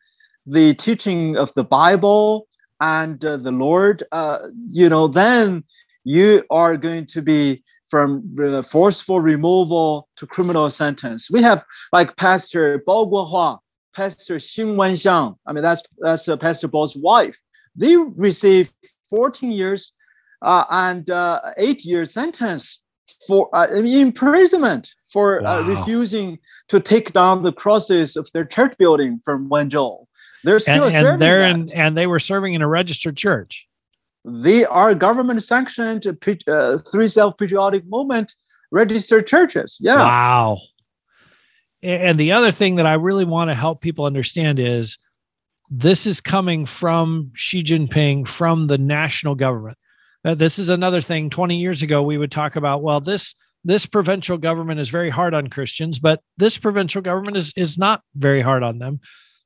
the 0.46 0.74
teaching 0.74 1.36
of 1.36 1.52
the 1.54 1.64
Bible 1.64 2.46
and 2.80 3.24
uh, 3.24 3.36
the 3.36 3.52
Lord, 3.52 4.02
uh, 4.12 4.38
you 4.66 4.88
know, 4.88 5.08
then 5.08 5.64
you 6.04 6.44
are 6.50 6.76
going 6.76 7.06
to 7.06 7.22
be 7.22 7.62
from 7.88 8.62
forceful 8.62 9.20
removal 9.20 10.08
to 10.16 10.26
criminal 10.26 10.70
sentence. 10.70 11.30
We 11.30 11.42
have 11.42 11.64
like 11.92 12.16
Pastor 12.16 12.82
Bao 12.88 13.10
Guohua, 13.10 13.58
Pastor 13.94 14.36
Xing 14.36 14.76
Wenxiang. 14.76 15.36
I 15.46 15.52
mean, 15.52 15.62
that's 15.62 15.82
that's 15.98 16.26
uh, 16.26 16.36
Pastor 16.36 16.68
Bao's 16.68 16.96
wife. 16.96 17.38
They 17.76 17.96
received 17.96 18.72
14 19.10 19.52
years 19.52 19.92
and 20.40 21.08
eight 21.56 21.84
year 21.84 22.04
sentence 22.04 22.81
for 23.26 23.54
uh, 23.54 23.66
imprisonment 23.68 24.94
for 25.04 25.44
uh, 25.46 25.62
refusing 25.66 26.38
to 26.68 26.80
take 26.80 27.12
down 27.12 27.42
the 27.42 27.52
crosses 27.52 28.16
of 28.16 28.30
their 28.32 28.44
church 28.44 28.76
building 28.78 29.20
from 29.24 29.48
Wenzhou. 29.48 30.06
They're 30.44 30.58
still 30.58 30.84
and, 30.84 31.06
and 31.06 31.22
they're 31.22 31.44
in, 31.44 31.72
and 31.72 31.96
they 31.96 32.06
were 32.06 32.18
serving 32.18 32.54
in 32.54 32.62
a 32.62 32.68
registered 32.68 33.16
church 33.16 33.68
they 34.24 34.64
are 34.64 34.94
government 34.94 35.42
sanctioned 35.42 36.06
uh, 36.06 36.78
three 36.78 37.08
self 37.08 37.36
patriotic 37.36 37.84
movement 37.86 38.34
registered 38.70 39.26
churches. 39.26 39.78
Yeah. 39.80 39.96
Wow. 39.96 40.58
And 41.82 42.16
the 42.16 42.32
other 42.32 42.52
thing 42.52 42.76
that 42.76 42.86
I 42.86 42.94
really 42.94 43.24
want 43.24 43.50
to 43.50 43.54
help 43.54 43.80
people 43.80 44.04
understand 44.04 44.60
is 44.60 44.98
this 45.68 46.06
is 46.06 46.20
coming 46.20 46.64
from 46.64 47.32
Xi 47.34 47.64
Jinping, 47.64 48.28
from 48.28 48.68
the 48.68 48.78
national 48.78 49.34
government. 49.34 49.76
Uh, 50.24 50.34
this 50.34 50.58
is 50.58 50.68
another 50.68 51.00
thing. 51.00 51.30
20 51.30 51.56
years 51.56 51.82
ago, 51.82 52.02
we 52.02 52.18
would 52.18 52.30
talk 52.30 52.56
about, 52.56 52.82
well, 52.82 53.00
this 53.00 53.34
this 53.64 53.86
provincial 53.86 54.38
government 54.38 54.80
is 54.80 54.88
very 54.88 55.10
hard 55.10 55.34
on 55.34 55.46
Christians, 55.46 56.00
but 56.00 56.20
this 56.36 56.58
provincial 56.58 57.02
government 57.02 57.36
is 57.36 57.52
is 57.56 57.78
not 57.78 58.02
very 58.14 58.40
hard 58.40 58.62
on 58.62 58.78
them. 58.78 59.00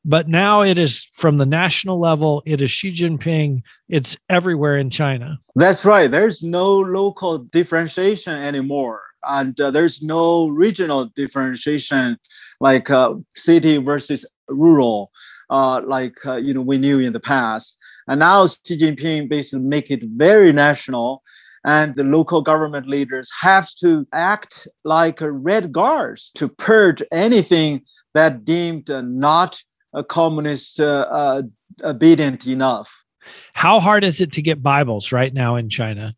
But 0.08 0.28
now 0.28 0.62
it 0.62 0.78
is 0.78 1.04
from 1.14 1.38
the 1.38 1.46
national 1.46 1.98
level, 1.98 2.42
it 2.46 2.62
is 2.62 2.70
Xi 2.70 2.92
Jinping, 2.92 3.62
it's 3.88 4.16
everywhere 4.30 4.78
in 4.78 4.88
China. 4.88 5.40
That's 5.56 5.84
right. 5.84 6.08
There's 6.08 6.44
no 6.44 6.78
local 6.78 7.38
differentiation 7.38 8.32
anymore. 8.32 9.02
And 9.24 9.60
uh, 9.60 9.72
there's 9.72 10.02
no 10.02 10.46
regional 10.46 11.06
differentiation 11.16 12.18
like 12.60 12.88
uh, 12.88 13.14
city 13.34 13.78
versus 13.78 14.24
rural, 14.48 15.10
uh, 15.50 15.82
like 15.84 16.14
uh, 16.24 16.36
you 16.36 16.54
know 16.54 16.60
we 16.60 16.78
knew 16.78 17.00
in 17.00 17.12
the 17.12 17.20
past. 17.20 17.76
And 18.08 18.20
now 18.20 18.46
Xi 18.46 18.78
Jinping 18.78 19.28
basically 19.28 19.64
make 19.64 19.90
it 19.90 20.02
very 20.04 20.52
national 20.52 21.22
and 21.66 21.96
the 21.96 22.04
local 22.04 22.40
government 22.40 22.86
leaders 22.86 23.28
have 23.40 23.68
to 23.80 24.06
act 24.12 24.68
like 24.84 25.18
red 25.20 25.72
guards 25.72 26.30
to 26.36 26.48
purge 26.48 27.02
anything 27.10 27.82
that 28.14 28.44
deemed 28.44 28.88
not 28.88 29.60
uh, 29.92 30.04
communist 30.04 30.78
uh, 30.78 31.42
obedient 31.82 32.46
enough. 32.46 32.94
How 33.52 33.80
hard 33.80 34.04
is 34.04 34.20
it 34.20 34.30
to 34.32 34.42
get 34.42 34.62
Bibles 34.62 35.10
right 35.10 35.34
now 35.34 35.56
in 35.56 35.68
China? 35.68 36.14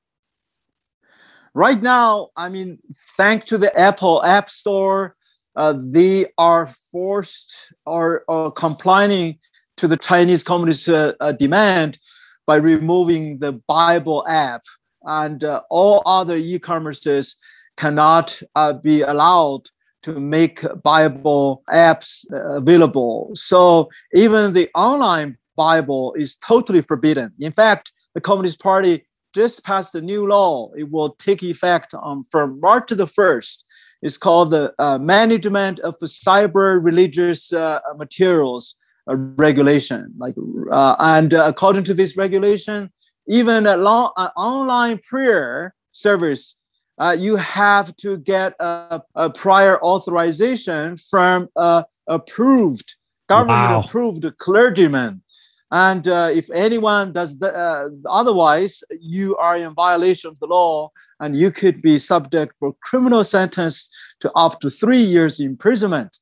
Right 1.54 1.80
now, 1.80 2.28
I 2.36 2.50
mean, 2.50 2.78
thanks 3.16 3.46
to 3.46 3.58
the 3.58 3.76
Apple 3.76 4.22
App 4.22 4.50
Store, 4.50 5.16
uh, 5.56 5.74
they 5.82 6.26
are 6.36 6.68
forced 6.92 7.72
or, 7.86 8.22
or 8.28 8.52
complying 8.52 9.38
to 9.78 9.88
the 9.88 9.96
Chinese 9.96 10.44
Communist 10.44 10.88
uh, 10.88 11.14
uh, 11.20 11.32
demand 11.32 11.98
by 12.46 12.56
removing 12.56 13.38
the 13.38 13.52
Bible 13.66 14.24
app, 14.28 14.62
and 15.04 15.44
uh, 15.44 15.62
all 15.70 16.02
other 16.04 16.36
e-commerces 16.36 17.34
cannot 17.76 18.42
be 18.82 19.02
allowed 19.02 19.70
to 20.02 20.18
make 20.18 20.64
Bible 20.82 21.62
apps 21.70 22.24
available. 22.30 23.30
So 23.34 23.88
even 24.12 24.52
the 24.52 24.68
online 24.74 25.38
Bible 25.56 26.14
is 26.14 26.36
totally 26.36 26.80
forbidden. 26.80 27.32
In 27.38 27.52
fact, 27.52 27.92
the 28.14 28.20
Communist 28.20 28.60
Party 28.60 29.06
just 29.34 29.64
passed 29.64 29.94
a 29.94 30.00
new 30.00 30.26
law. 30.26 30.70
It 30.76 30.90
will 30.90 31.10
take 31.20 31.42
effect 31.42 31.94
um, 31.94 32.24
from 32.30 32.58
March 32.60 32.90
the 32.90 33.06
1st. 33.06 33.62
It's 34.02 34.16
called 34.16 34.50
the 34.50 34.72
uh, 34.78 34.98
Management 34.98 35.80
of 35.80 35.96
Cyber 35.98 36.82
Religious 36.82 37.52
uh, 37.52 37.80
Materials 37.96 38.74
Regulation. 39.16 40.12
Like, 40.18 40.34
uh, 40.70 40.96
and 40.98 41.34
uh, 41.34 41.44
according 41.46 41.84
to 41.84 41.94
this 41.94 42.16
regulation, 42.16 42.90
even 43.26 43.66
a 43.66 43.76
long, 43.76 44.12
online 44.36 44.98
prayer 44.98 45.74
service, 45.92 46.56
uh, 46.98 47.16
you 47.18 47.36
have 47.36 47.96
to 47.96 48.18
get 48.18 48.54
a, 48.58 49.00
a 49.14 49.30
prior 49.30 49.82
authorization 49.82 50.96
from 50.96 51.48
a 51.56 51.84
approved 52.06 52.94
government 53.28 53.70
wow. 53.70 53.80
approved 53.80 54.26
clergyman 54.38 55.22
and 55.70 56.08
uh, 56.08 56.30
if 56.32 56.50
anyone 56.50 57.12
does 57.12 57.38
the, 57.38 57.54
uh, 57.54 57.90
otherwise, 58.08 58.82
you 59.00 59.36
are 59.36 59.56
in 59.56 59.74
violation 59.74 60.30
of 60.30 60.38
the 60.38 60.46
law 60.46 60.90
and 61.20 61.36
you 61.36 61.50
could 61.50 61.82
be 61.82 61.98
subject 61.98 62.54
for 62.58 62.74
criminal 62.82 63.22
sentence 63.22 63.90
to 64.20 64.32
up 64.32 64.60
to 64.60 64.70
three 64.70 65.02
years 65.02 65.40
imprisonment. 65.40 66.18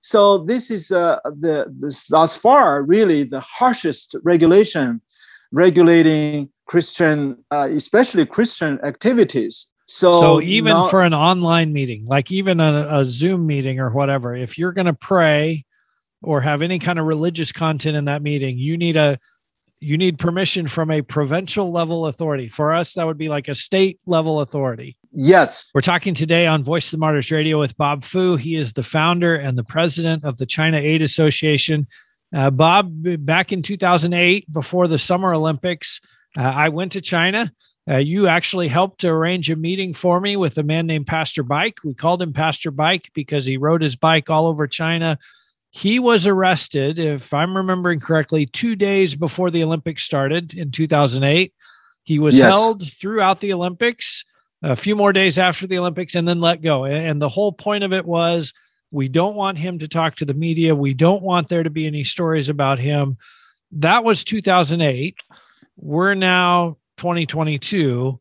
So 0.00 0.38
this 0.38 0.70
is 0.70 0.90
uh, 0.90 1.18
the 1.24 1.66
this, 1.68 2.06
thus 2.06 2.36
far 2.36 2.82
really 2.82 3.24
the 3.24 3.40
harshest 3.40 4.14
regulation 4.22 5.00
regulating 5.50 6.50
Christian, 6.66 7.44
uh, 7.50 7.68
especially 7.70 8.26
Christian 8.26 8.78
activities. 8.84 9.68
So, 9.86 10.20
so 10.20 10.42
even 10.42 10.88
for 10.90 11.02
an 11.02 11.14
online 11.14 11.72
meeting, 11.72 12.04
like 12.06 12.30
even 12.30 12.60
a, 12.60 12.86
a 12.90 13.06
Zoom 13.06 13.46
meeting 13.46 13.80
or 13.80 13.90
whatever, 13.90 14.36
if 14.36 14.58
you're 14.58 14.72
going 14.72 14.86
to 14.86 14.92
pray 14.92 15.64
or 16.22 16.42
have 16.42 16.60
any 16.60 16.78
kind 16.78 16.98
of 16.98 17.06
religious 17.06 17.52
content 17.52 17.96
in 17.96 18.04
that 18.04 18.20
meeting, 18.20 18.58
you 18.58 18.76
need 18.76 18.96
a 18.96 19.18
you 19.80 19.96
need 19.96 20.18
permission 20.18 20.66
from 20.66 20.90
a 20.90 21.00
provincial 21.00 21.70
level 21.70 22.06
authority. 22.06 22.48
For 22.48 22.74
us, 22.74 22.94
that 22.94 23.06
would 23.06 23.16
be 23.16 23.28
like 23.28 23.48
a 23.48 23.54
state 23.54 23.98
level 24.04 24.40
authority. 24.40 24.97
Yes. 25.12 25.70
We're 25.74 25.80
talking 25.80 26.14
today 26.14 26.46
on 26.46 26.62
Voice 26.62 26.86
of 26.86 26.90
the 26.92 26.98
Martyrs 26.98 27.30
Radio 27.30 27.58
with 27.58 27.76
Bob 27.76 28.04
Fu. 28.04 28.36
He 28.36 28.56
is 28.56 28.72
the 28.72 28.82
founder 28.82 29.36
and 29.36 29.56
the 29.56 29.64
president 29.64 30.24
of 30.24 30.36
the 30.38 30.46
China 30.46 30.78
Aid 30.78 31.02
Association. 31.02 31.86
Uh, 32.34 32.50
Bob, 32.50 32.92
back 33.24 33.52
in 33.52 33.62
2008, 33.62 34.52
before 34.52 34.86
the 34.86 34.98
Summer 34.98 35.32
Olympics, 35.32 36.00
uh, 36.36 36.42
I 36.42 36.68
went 36.68 36.92
to 36.92 37.00
China. 37.00 37.52
Uh, 37.90 37.96
you 37.96 38.26
actually 38.26 38.68
helped 38.68 39.00
to 39.00 39.08
arrange 39.08 39.50
a 39.50 39.56
meeting 39.56 39.94
for 39.94 40.20
me 40.20 40.36
with 40.36 40.58
a 40.58 40.62
man 40.62 40.86
named 40.86 41.06
Pastor 41.06 41.42
Bike. 41.42 41.78
We 41.82 41.94
called 41.94 42.20
him 42.20 42.34
Pastor 42.34 42.70
Bike 42.70 43.10
because 43.14 43.46
he 43.46 43.56
rode 43.56 43.80
his 43.80 43.96
bike 43.96 44.28
all 44.28 44.46
over 44.46 44.66
China 44.66 45.18
he 45.70 45.98
was 45.98 46.26
arrested, 46.26 46.98
if 46.98 47.32
I'm 47.32 47.56
remembering 47.56 48.00
correctly, 48.00 48.46
two 48.46 48.74
days 48.74 49.14
before 49.14 49.50
the 49.50 49.62
Olympics 49.62 50.02
started 50.02 50.54
in 50.54 50.70
2008. 50.70 51.52
He 52.04 52.18
was 52.18 52.38
yes. 52.38 52.52
held 52.52 52.90
throughout 52.90 53.40
the 53.40 53.52
Olympics, 53.52 54.24
a 54.62 54.76
few 54.76 54.96
more 54.96 55.12
days 55.12 55.38
after 55.38 55.66
the 55.66 55.78
Olympics, 55.78 56.14
and 56.14 56.26
then 56.26 56.40
let 56.40 56.62
go. 56.62 56.84
And 56.84 57.20
the 57.20 57.28
whole 57.28 57.52
point 57.52 57.84
of 57.84 57.92
it 57.92 58.04
was 58.04 58.52
we 58.92 59.08
don't 59.08 59.36
want 59.36 59.58
him 59.58 59.78
to 59.78 59.88
talk 59.88 60.16
to 60.16 60.24
the 60.24 60.34
media. 60.34 60.74
We 60.74 60.94
don't 60.94 61.22
want 61.22 61.48
there 61.48 61.62
to 61.62 61.70
be 61.70 61.86
any 61.86 62.04
stories 62.04 62.48
about 62.48 62.78
him. 62.78 63.18
That 63.72 64.04
was 64.04 64.24
2008. 64.24 65.16
We're 65.76 66.14
now 66.14 66.78
2022 66.96 68.18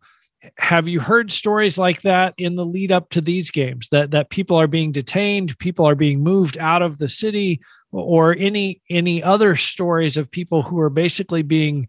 have 0.58 0.88
you 0.88 1.00
heard 1.00 1.32
stories 1.32 1.78
like 1.78 2.02
that 2.02 2.34
in 2.38 2.56
the 2.56 2.66
lead 2.66 2.92
up 2.92 3.10
to 3.10 3.22
these 3.22 3.52
games 3.52 3.90
that 3.90 4.12
that 4.12 4.30
people 4.30 4.56
are 4.56 4.68
being 4.68 4.92
detained 4.92 5.58
people 5.60 5.86
are 5.86 5.96
being 5.96 6.24
moved 6.24 6.58
out 6.58 6.82
of 6.82 6.98
the 6.98 7.10
city 7.10 7.60
or 7.92 8.36
any 8.38 8.82
any 8.90 9.22
other 9.24 9.56
stories 9.56 10.18
of 10.18 10.30
people 10.30 10.62
who 10.62 10.80
are 10.80 10.90
basically 10.90 11.42
being 11.42 11.88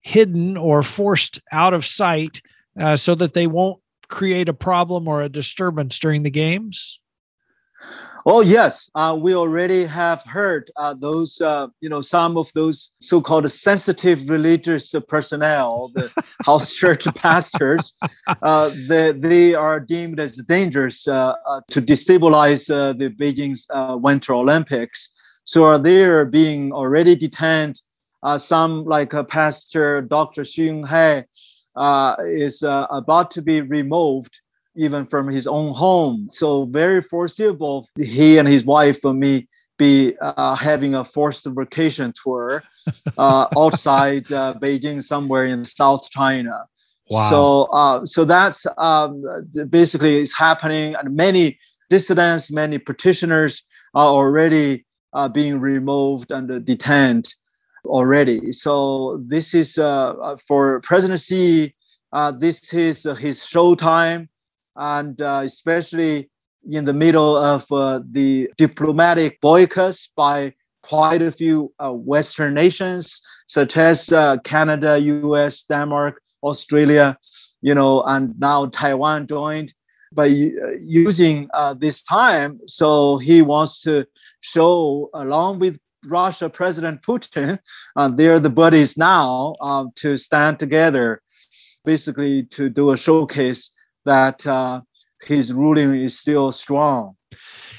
hidden 0.00 0.56
or 0.56 0.82
forced 0.82 1.40
out 1.52 1.74
of 1.74 1.86
sight 1.86 2.40
uh, 2.80 2.96
so 2.96 3.14
that 3.14 3.34
they 3.34 3.46
won't 3.46 3.80
create 4.10 4.48
a 4.48 4.54
problem 4.54 5.08
or 5.08 5.22
a 5.22 5.28
disturbance 5.28 5.98
during 5.98 6.22
the 6.22 6.30
games 6.30 7.00
Oh 8.26 8.42
yes, 8.42 8.90
uh, 8.94 9.16
we 9.18 9.34
already 9.34 9.84
have 9.86 10.22
heard 10.22 10.70
uh, 10.76 10.94
those, 10.94 11.40
uh, 11.40 11.68
you 11.80 11.88
know, 11.88 12.02
some 12.02 12.36
of 12.36 12.52
those 12.52 12.92
so-called 13.00 13.50
sensitive 13.50 14.28
religious 14.28 14.94
personnel, 15.08 15.90
the 15.94 16.12
house 16.44 16.74
church 16.74 17.06
pastors, 17.14 17.94
uh, 18.42 18.70
they, 18.88 19.12
they 19.12 19.54
are 19.54 19.80
deemed 19.80 20.20
as 20.20 20.36
dangerous 20.36 21.08
uh, 21.08 21.34
uh, 21.46 21.60
to 21.70 21.80
destabilize 21.80 22.66
the 22.66 23.08
Beijing's 23.18 23.66
Winter 24.02 24.34
Olympics. 24.34 25.12
So 25.44 25.78
they 25.78 26.04
are 26.04 26.26
being 26.26 26.72
already 26.72 27.16
detained. 27.16 27.80
some 28.36 28.84
like 28.84 29.12
Pastor 29.28 30.02
Dr. 30.02 30.42
Xun 30.42 30.86
Hai 30.86 31.24
is 31.76 32.62
about 32.62 33.30
to 33.32 33.42
be 33.42 33.60
removed 33.60 34.40
even 34.76 35.06
from 35.06 35.28
his 35.28 35.46
own 35.46 35.74
home. 35.74 36.28
So 36.30 36.64
very 36.64 37.02
foreseeable, 37.02 37.88
he 37.96 38.38
and 38.38 38.48
his 38.48 38.64
wife 38.64 39.04
and 39.04 39.18
me 39.18 39.48
be 39.78 40.14
uh, 40.20 40.54
having 40.54 40.94
a 40.94 41.04
forced 41.04 41.46
vacation 41.46 42.12
tour 42.22 42.62
uh, 43.16 43.46
outside 43.58 44.30
uh, 44.32 44.54
Beijing, 44.60 45.02
somewhere 45.02 45.46
in 45.46 45.64
South 45.64 46.08
China. 46.10 46.66
Wow. 47.08 47.30
So, 47.30 47.62
uh, 47.72 48.06
so 48.06 48.24
that's 48.24 48.66
um, 48.78 49.22
basically 49.68 50.20
is 50.20 50.34
happening, 50.36 50.94
and 50.94 51.16
many 51.16 51.58
dissidents, 51.88 52.52
many 52.52 52.78
petitioners 52.78 53.64
are 53.94 54.06
already 54.06 54.86
uh, 55.12 55.28
being 55.28 55.58
removed 55.58 56.30
and 56.30 56.64
detained 56.64 57.34
already. 57.86 58.52
So 58.52 59.22
this 59.26 59.54
is 59.54 59.78
uh, 59.78 60.36
for 60.46 60.80
President 60.80 61.20
Xi. 61.20 61.74
this 62.38 62.72
is 62.72 63.02
his 63.18 63.40
showtime 63.40 64.28
and 64.76 65.20
uh, 65.20 65.42
especially 65.44 66.30
in 66.70 66.84
the 66.84 66.92
middle 66.92 67.36
of 67.36 67.70
uh, 67.72 68.00
the 68.10 68.50
diplomatic 68.56 69.40
boycotts 69.40 70.10
by 70.16 70.52
quite 70.82 71.22
a 71.22 71.32
few 71.32 71.72
uh, 71.82 71.92
Western 71.92 72.54
nations, 72.54 73.20
such 73.46 73.76
as 73.76 74.12
uh, 74.12 74.36
Canada, 74.38 74.98
US, 74.98 75.62
Denmark, 75.64 76.20
Australia, 76.42 77.18
you 77.60 77.74
know, 77.74 78.02
and 78.02 78.38
now 78.38 78.66
Taiwan 78.66 79.26
joined. 79.26 79.72
By 80.12 80.26
uh, 80.26 80.72
using 80.82 81.48
uh, 81.54 81.74
this 81.74 82.02
time, 82.02 82.58
so 82.66 83.18
he 83.18 83.42
wants 83.42 83.80
to 83.82 84.04
show, 84.40 85.08
along 85.14 85.60
with 85.60 85.78
Russia 86.04 86.48
President 86.48 87.02
Putin, 87.02 87.58
they're 88.16 88.40
the 88.40 88.50
buddies 88.50 88.96
now 88.96 89.52
to 89.96 90.16
stand 90.16 90.58
together, 90.58 91.22
basically 91.84 92.44
to 92.44 92.68
do 92.68 92.90
a 92.92 92.96
showcase 92.96 93.70
that 94.04 94.46
uh, 94.46 94.80
his 95.22 95.52
ruling 95.52 95.94
is 95.94 96.18
still 96.18 96.52
strong. 96.52 97.16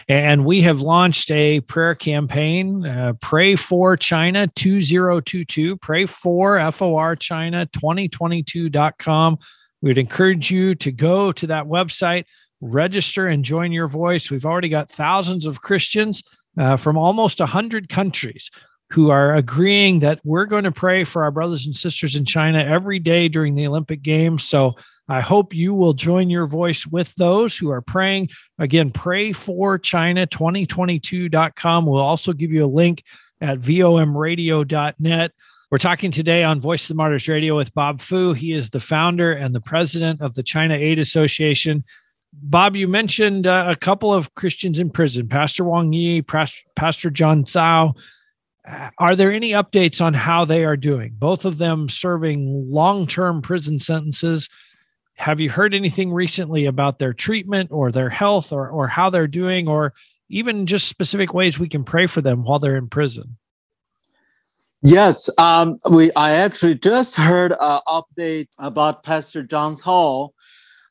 And 0.07 0.45
we 0.45 0.61
have 0.61 0.81
launched 0.81 1.31
a 1.31 1.61
prayer 1.61 1.95
campaign, 1.95 2.85
uh, 2.85 3.13
Pray 3.21 3.55
for 3.55 3.95
China 3.95 4.47
2022, 4.47 5.77
Pray 5.77 6.05
for 6.05 6.71
FOR 6.71 7.15
China 7.15 7.65
2022.com. 7.67 9.37
We 9.81 9.89
would 9.89 9.97
encourage 9.97 10.51
you 10.51 10.75
to 10.75 10.91
go 10.91 11.31
to 11.31 11.47
that 11.47 11.65
website, 11.65 12.25
register, 12.59 13.27
and 13.27 13.43
join 13.45 13.71
your 13.71 13.87
voice. 13.87 14.29
We've 14.29 14.45
already 14.45 14.69
got 14.69 14.89
thousands 14.89 15.45
of 15.45 15.61
Christians 15.61 16.23
uh, 16.57 16.77
from 16.77 16.97
almost 16.97 17.39
100 17.39 17.89
countries 17.89 18.49
who 18.91 19.09
are 19.09 19.35
agreeing 19.35 19.99
that 19.99 20.19
we're 20.23 20.45
going 20.45 20.63
to 20.65 20.71
pray 20.71 21.03
for 21.05 21.23
our 21.23 21.31
brothers 21.31 21.65
and 21.65 21.75
sisters 21.75 22.15
in 22.15 22.25
China 22.25 22.59
every 22.59 22.99
day 22.99 23.27
during 23.29 23.55
the 23.55 23.65
Olympic 23.65 24.01
Games. 24.01 24.43
So 24.43 24.75
I 25.07 25.21
hope 25.21 25.53
you 25.53 25.73
will 25.73 25.93
join 25.93 26.29
your 26.29 26.45
voice 26.45 26.85
with 26.85 27.15
those 27.15 27.57
who 27.57 27.71
are 27.71 27.81
praying. 27.81 28.31
Again, 28.59 28.91
prayforchina2022.com. 28.91 31.85
We'll 31.85 32.01
also 32.01 32.33
give 32.33 32.51
you 32.51 32.65
a 32.65 32.67
link 32.67 33.05
at 33.39 33.59
vomradio.net. 33.59 35.31
We're 35.71 35.77
talking 35.77 36.11
today 36.11 36.43
on 36.43 36.59
Voice 36.59 36.83
of 36.83 36.89
the 36.89 36.95
Martyrs 36.95 37.29
Radio 37.29 37.55
with 37.55 37.73
Bob 37.73 38.01
Fu. 38.01 38.33
He 38.33 38.51
is 38.51 38.69
the 38.69 38.81
founder 38.81 39.31
and 39.31 39.55
the 39.55 39.61
president 39.61 40.21
of 40.21 40.35
the 40.35 40.43
China 40.43 40.75
Aid 40.75 40.99
Association. 40.99 41.85
Bob, 42.33 42.75
you 42.75 42.87
mentioned 42.87 43.45
uh, 43.45 43.65
a 43.67 43.75
couple 43.75 44.13
of 44.13 44.33
Christians 44.35 44.79
in 44.79 44.89
prison, 44.89 45.27
Pastor 45.27 45.63
Wang 45.63 45.91
Yi, 45.91 46.21
Pastor 46.21 47.09
John 47.09 47.43
Tsao 47.43 47.93
Are 48.97 49.15
there 49.15 49.31
any 49.31 49.51
updates 49.51 50.01
on 50.01 50.13
how 50.13 50.45
they 50.45 50.63
are 50.63 50.77
doing? 50.77 51.15
Both 51.17 51.45
of 51.45 51.57
them 51.57 51.89
serving 51.89 52.71
long 52.71 53.05
term 53.05 53.41
prison 53.41 53.79
sentences. 53.79 54.47
Have 55.15 55.39
you 55.39 55.49
heard 55.49 55.73
anything 55.73 56.11
recently 56.11 56.65
about 56.65 56.99
their 56.99 57.13
treatment 57.13 57.69
or 57.71 57.91
their 57.91 58.09
health 58.09 58.51
or, 58.51 58.67
or 58.69 58.87
how 58.87 59.09
they're 59.09 59.27
doing, 59.27 59.67
or 59.67 59.93
even 60.29 60.65
just 60.65 60.87
specific 60.87 61.33
ways 61.33 61.59
we 61.59 61.69
can 61.69 61.83
pray 61.83 62.07
for 62.07 62.21
them 62.21 62.43
while 62.43 62.59
they're 62.59 62.77
in 62.77 62.87
prison? 62.87 63.37
Yes, 64.81 65.29
um, 65.37 65.77
we. 65.91 66.11
I 66.13 66.31
actually 66.31 66.75
just 66.75 67.15
heard 67.15 67.51
an 67.59 67.81
update 67.87 68.47
about 68.57 69.03
Pastor 69.03 69.43
John 69.43 69.75
Tsao. 69.75 70.33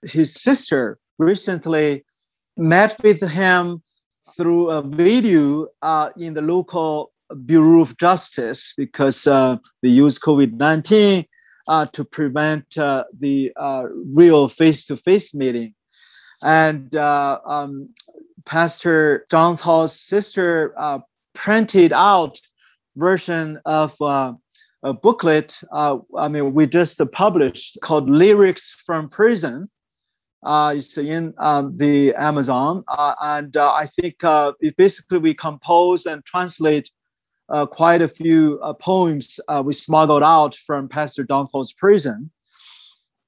His 0.02 0.34
sister 0.34 0.98
recently 1.20 2.04
met 2.56 2.96
with 3.02 3.20
him 3.20 3.82
through 4.36 4.70
a 4.70 4.82
video 4.82 5.66
uh, 5.82 6.10
in 6.16 6.34
the 6.34 6.42
local 6.42 7.12
Bureau 7.44 7.82
of 7.82 7.96
Justice 7.96 8.74
because 8.76 9.26
uh, 9.26 9.56
they 9.82 9.88
use 9.88 10.18
COVID 10.18 10.54
19 10.54 11.24
uh, 11.68 11.86
to 11.86 12.04
prevent 12.04 12.76
uh, 12.76 13.04
the 13.18 13.52
uh, 13.56 13.84
real 14.12 14.48
face 14.48 14.84
to 14.86 14.96
face 14.96 15.34
meeting. 15.34 15.74
And 16.42 16.94
uh, 16.96 17.38
um, 17.44 17.90
Pastor 18.46 19.26
John 19.30 19.56
Tsao's 19.56 20.00
sister 20.00 20.74
printed 21.34 21.92
out 21.92 22.38
version 22.96 23.60
of 23.66 23.94
a 24.00 24.92
booklet. 24.94 25.60
I 25.72 26.28
mean, 26.28 26.54
we 26.54 26.66
just 26.66 27.00
published 27.12 27.78
called 27.82 28.08
Lyrics 28.08 28.74
from 28.86 29.08
Prison 29.08 29.62
uh, 30.42 30.72
it's 30.74 30.96
in 30.96 31.34
um, 31.38 31.76
the 31.76 32.14
Amazon, 32.14 32.82
uh, 32.88 33.14
and 33.20 33.56
uh, 33.56 33.72
I 33.72 33.86
think 33.86 34.24
uh, 34.24 34.52
basically 34.76 35.18
we 35.18 35.34
compose 35.34 36.06
and 36.06 36.24
translate 36.24 36.90
uh, 37.50 37.66
quite 37.66 38.00
a 38.00 38.08
few 38.08 38.58
uh, 38.62 38.72
poems 38.72 39.38
we 39.64 39.74
smuggled 39.74 40.22
out 40.22 40.54
from 40.54 40.88
Pastor 40.88 41.24
Don 41.24 41.46
prison. 41.76 42.30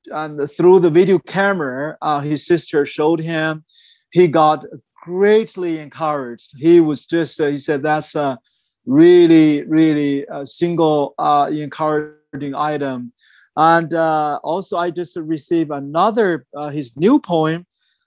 And 0.07 0.51
through 0.51 0.81
the 0.81 0.91
video 0.91 1.19
camera, 1.19 1.97
his 2.23 2.47
sister 2.47 2.87
showed 2.87 3.21
him. 3.21 3.65
He 4.11 4.27
got 4.27 4.65
greatly 5.03 5.79
encouraged. 5.79 6.55
He 6.57 6.81
was 6.81 7.07
just 7.07 7.41
he 7.41 7.59
said 7.59 7.83
that's 7.83 8.15
a 8.15 8.39
really 8.87 9.65
really 9.65 10.27
single 10.45 11.15
encouraging 11.51 12.55
item 12.55 13.13
and 13.57 13.93
uh, 13.93 14.41
also, 14.43 14.77
I 14.77 14.91
just 14.91 15.17
received 15.17 15.71
another 15.71 16.47
uh, 16.57 16.71
his 16.71 16.97
new 16.97 17.21
poem 17.21 17.67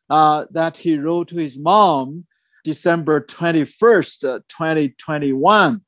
uh, 0.09 0.45
that 0.51 0.77
he 0.77 0.97
wrote 0.97 1.27
to 1.29 1.37
his 1.37 1.57
mom, 1.59 2.25
December 2.63 3.21
twenty 3.21 3.65
first, 3.65 4.25
uh, 4.25 4.39
twenty 4.47 4.89
twenty 4.89 5.33
one, 5.33 5.81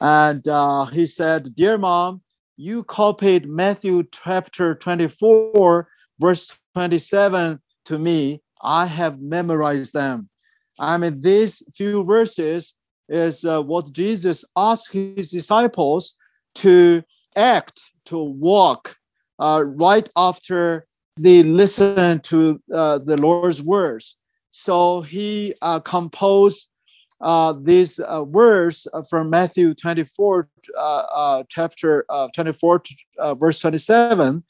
and 0.00 0.46
uh, 0.48 0.86
he 0.86 1.06
said, 1.06 1.54
"Dear 1.54 1.76
mom, 1.76 2.22
you 2.56 2.82
copied 2.84 3.48
Matthew 3.48 4.04
chapter 4.10 4.74
twenty 4.74 5.08
four, 5.08 5.88
verse 6.18 6.56
twenty 6.74 6.98
seven 6.98 7.60
to 7.84 7.98
me. 7.98 8.40
I 8.62 8.86
have 8.86 9.20
memorized 9.20 9.92
them. 9.92 10.30
I 10.80 10.96
mean, 10.96 11.20
these 11.20 11.62
few 11.74 12.04
verses 12.04 12.74
is 13.08 13.44
uh, 13.44 13.60
what 13.60 13.92
Jesus 13.92 14.44
asked 14.56 14.92
his 14.92 15.30
disciples 15.30 16.16
to 16.56 17.02
act 17.36 17.90
to 18.06 18.18
walk 18.18 18.96
uh, 19.38 19.62
right 19.76 20.08
after 20.16 20.86
they 21.16 21.42
listen 21.42 22.20
to 22.20 22.60
uh, 22.74 22.98
the 22.98 23.16
Lord's 23.16 23.62
words. 23.62 24.16
So 24.50 25.00
he 25.02 25.54
uh, 25.62 25.80
composed 25.80 26.70
uh, 27.20 27.54
these 27.62 28.00
uh, 28.00 28.22
words 28.24 28.86
from 29.08 29.30
Matthew 29.30 29.74
24, 29.74 30.48
uh, 30.78 31.42
chapter 31.48 32.04
24, 32.34 32.82
verse 33.36 33.60
27, 33.60 34.44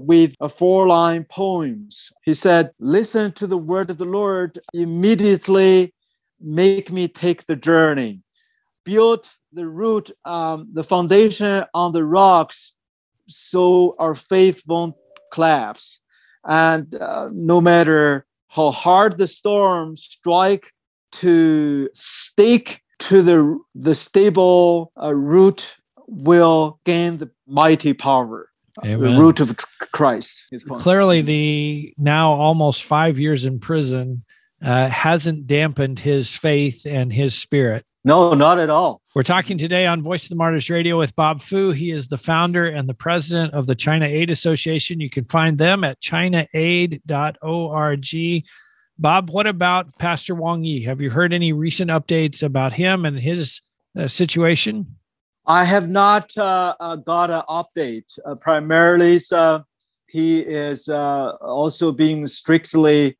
with 0.00 0.34
four 0.50 0.86
line 0.86 1.24
poems. 1.24 2.12
He 2.22 2.34
said, 2.34 2.70
Listen 2.78 3.32
to 3.32 3.46
the 3.46 3.58
word 3.58 3.90
of 3.90 3.98
the 3.98 4.04
Lord, 4.04 4.58
immediately 4.72 5.94
make 6.40 6.92
me 6.92 7.08
take 7.08 7.46
the 7.46 7.56
journey. 7.56 8.22
Build 8.84 9.28
the 9.52 9.66
root, 9.66 10.10
um, 10.24 10.68
the 10.72 10.84
foundation 10.84 11.64
on 11.74 11.92
the 11.92 12.04
rocks, 12.04 12.72
so 13.26 13.94
our 13.98 14.14
faith 14.14 14.62
won't 14.66 14.94
collapse. 15.32 16.00
And 16.44 16.94
uh, 16.94 17.30
no 17.32 17.60
matter 17.60 18.26
how 18.48 18.70
hard 18.70 19.18
the 19.18 19.26
storm 19.26 19.96
strike, 19.96 20.72
to 21.12 21.88
stick 21.94 22.82
to 22.98 23.22
the 23.22 23.58
the 23.74 23.94
stable 23.94 24.92
uh, 25.00 25.14
root 25.14 25.76
will 26.06 26.80
gain 26.84 27.16
the 27.18 27.30
mighty 27.46 27.92
power. 27.92 28.50
Amen. 28.84 29.14
The 29.14 29.18
root 29.18 29.40
of 29.40 29.56
Christ. 29.92 30.44
Clearly, 30.68 31.22
the 31.22 31.94
now 31.96 32.32
almost 32.32 32.84
five 32.84 33.18
years 33.18 33.46
in 33.46 33.58
prison 33.58 34.24
uh, 34.62 34.88
hasn't 34.88 35.46
dampened 35.46 35.98
his 35.98 36.34
faith 36.34 36.86
and 36.86 37.12
his 37.12 37.34
spirit. 37.34 37.84
No, 38.04 38.34
not 38.34 38.58
at 38.58 38.68
all. 38.68 39.00
We're 39.16 39.22
talking 39.22 39.56
today 39.56 39.86
on 39.86 40.02
Voice 40.02 40.24
of 40.24 40.28
the 40.28 40.36
Martyrs 40.36 40.68
Radio 40.68 40.98
with 40.98 41.16
Bob 41.16 41.40
Fu. 41.40 41.70
He 41.70 41.90
is 41.90 42.06
the 42.06 42.18
founder 42.18 42.66
and 42.66 42.86
the 42.86 42.92
president 42.92 43.54
of 43.54 43.66
the 43.66 43.74
China 43.74 44.04
Aid 44.04 44.28
Association. 44.28 45.00
You 45.00 45.08
can 45.08 45.24
find 45.24 45.56
them 45.56 45.84
at 45.84 46.02
chinaaid.org. 46.02 47.04
Bob, 48.98 49.30
what 49.30 49.46
about 49.46 49.98
Pastor 49.98 50.34
Wang 50.34 50.64
Yi? 50.64 50.82
Have 50.82 51.00
you 51.00 51.08
heard 51.08 51.32
any 51.32 51.54
recent 51.54 51.90
updates 51.90 52.42
about 52.42 52.74
him 52.74 53.06
and 53.06 53.18
his 53.18 53.62
uh, 53.98 54.06
situation? 54.06 54.86
I 55.46 55.64
have 55.64 55.88
not 55.88 56.36
uh, 56.36 56.74
uh, 56.78 56.96
got 56.96 57.30
an 57.30 57.40
update. 57.48 58.18
Uh, 58.26 58.34
primarily, 58.34 59.18
uh, 59.32 59.60
he 60.08 60.40
is 60.40 60.90
uh, 60.90 61.30
also 61.40 61.90
being 61.90 62.26
strictly 62.26 63.16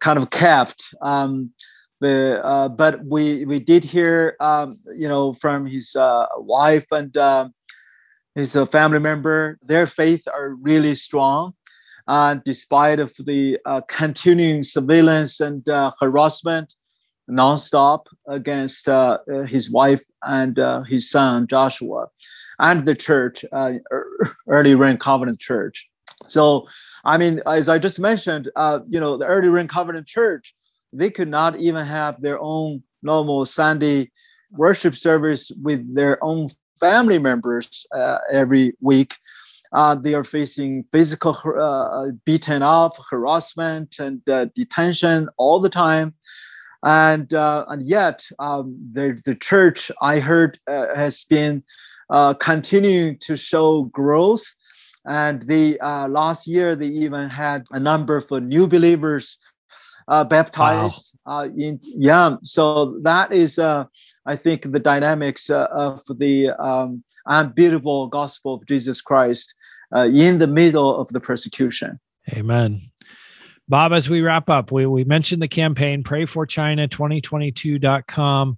kind 0.00 0.18
of 0.18 0.30
kept. 0.30 0.92
Um, 1.00 1.52
the, 2.00 2.44
uh, 2.44 2.68
but 2.68 3.04
we 3.04 3.44
we 3.44 3.58
did 3.58 3.82
hear 3.82 4.36
um, 4.40 4.72
you 4.96 5.08
know 5.08 5.32
from 5.34 5.66
his 5.66 5.96
uh, 5.96 6.26
wife 6.36 6.86
and 6.92 7.16
uh, 7.16 7.48
his 8.34 8.56
uh, 8.56 8.64
family 8.66 9.00
member 9.00 9.58
their 9.62 9.86
faith 9.86 10.26
are 10.28 10.54
really 10.54 10.94
strong 10.94 11.54
uh, 12.06 12.36
despite 12.44 13.00
of 13.00 13.12
the 13.18 13.58
uh, 13.66 13.80
continuing 13.88 14.62
surveillance 14.62 15.40
and 15.40 15.68
uh, 15.68 15.90
harassment 16.00 16.74
nonstop 17.28 18.06
against 18.26 18.88
his 19.46 19.70
wife 19.70 20.02
and 20.22 20.58
his 20.86 21.10
son 21.10 21.46
Joshua 21.46 22.06
and 22.58 22.86
the 22.86 22.94
church 22.94 23.44
early 24.46 24.74
rain 24.74 24.96
covenant 24.96 25.38
church. 25.38 25.86
So 26.26 26.66
I 27.04 27.18
mean 27.18 27.42
as 27.44 27.68
I 27.68 27.78
just 27.78 27.98
mentioned 28.00 28.46
you 28.88 29.00
know 29.00 29.18
the 29.18 29.26
early 29.26 29.48
rain 29.48 29.68
covenant 29.68 30.06
church 30.06 30.54
they 30.92 31.10
could 31.10 31.28
not 31.28 31.58
even 31.58 31.84
have 31.86 32.20
their 32.20 32.40
own 32.40 32.82
normal 33.02 33.44
Sunday 33.46 34.10
worship 34.52 34.96
service 34.96 35.50
with 35.62 35.94
their 35.94 36.22
own 36.24 36.48
family 36.80 37.18
members 37.18 37.86
uh, 37.94 38.18
every 38.32 38.74
week. 38.80 39.16
Uh, 39.72 39.94
they 39.94 40.14
are 40.14 40.24
facing 40.24 40.84
physical 40.90 41.36
uh, 41.60 42.06
beaten 42.24 42.62
up, 42.62 42.96
harassment, 43.10 43.96
and 43.98 44.26
uh, 44.28 44.46
detention 44.54 45.28
all 45.36 45.60
the 45.60 45.68
time. 45.68 46.14
And 46.82 47.34
uh, 47.34 47.66
and 47.68 47.82
yet, 47.82 48.24
um, 48.38 48.78
the 48.92 49.20
the 49.24 49.34
church 49.34 49.90
I 50.00 50.20
heard 50.20 50.58
uh, 50.66 50.94
has 50.94 51.24
been 51.24 51.64
continuing 52.38 53.18
to 53.18 53.36
show 53.36 53.84
growth. 53.84 54.44
And 55.04 55.42
the 55.42 55.78
last 56.08 56.46
year, 56.46 56.76
they 56.76 56.86
even 56.86 57.28
had 57.28 57.66
a 57.72 57.80
number 57.80 58.16
of 58.16 58.30
new 58.30 58.66
believers 58.66 59.38
uh, 60.08 60.24
baptized 60.24 61.12
wow. 61.26 61.40
uh, 61.40 61.48
in 61.56 61.78
yeah. 61.82 62.36
So 62.42 62.98
that 63.02 63.32
is 63.32 63.58
uh, 63.58 63.84
i 64.26 64.36
think 64.36 64.70
the 64.70 64.78
dynamics 64.78 65.50
uh, 65.50 65.66
of 65.72 66.02
the 66.18 66.50
um, 66.50 67.02
unbeatable 67.26 68.06
gospel 68.08 68.54
of 68.54 68.66
jesus 68.66 69.00
christ 69.00 69.54
uh, 69.94 70.08
in 70.12 70.38
the 70.38 70.46
middle 70.46 71.00
of 71.00 71.08
the 71.08 71.20
persecution. 71.20 71.98
Amen. 72.30 72.82
Bob 73.68 73.92
as 73.92 74.08
we 74.08 74.20
wrap 74.20 74.48
up 74.48 74.72
we, 74.72 74.86
we 74.86 75.04
mentioned 75.04 75.42
the 75.42 75.48
campaign 75.48 76.02
pray 76.02 76.24
for 76.24 76.46
china 76.46 76.88
2022.com 76.88 78.56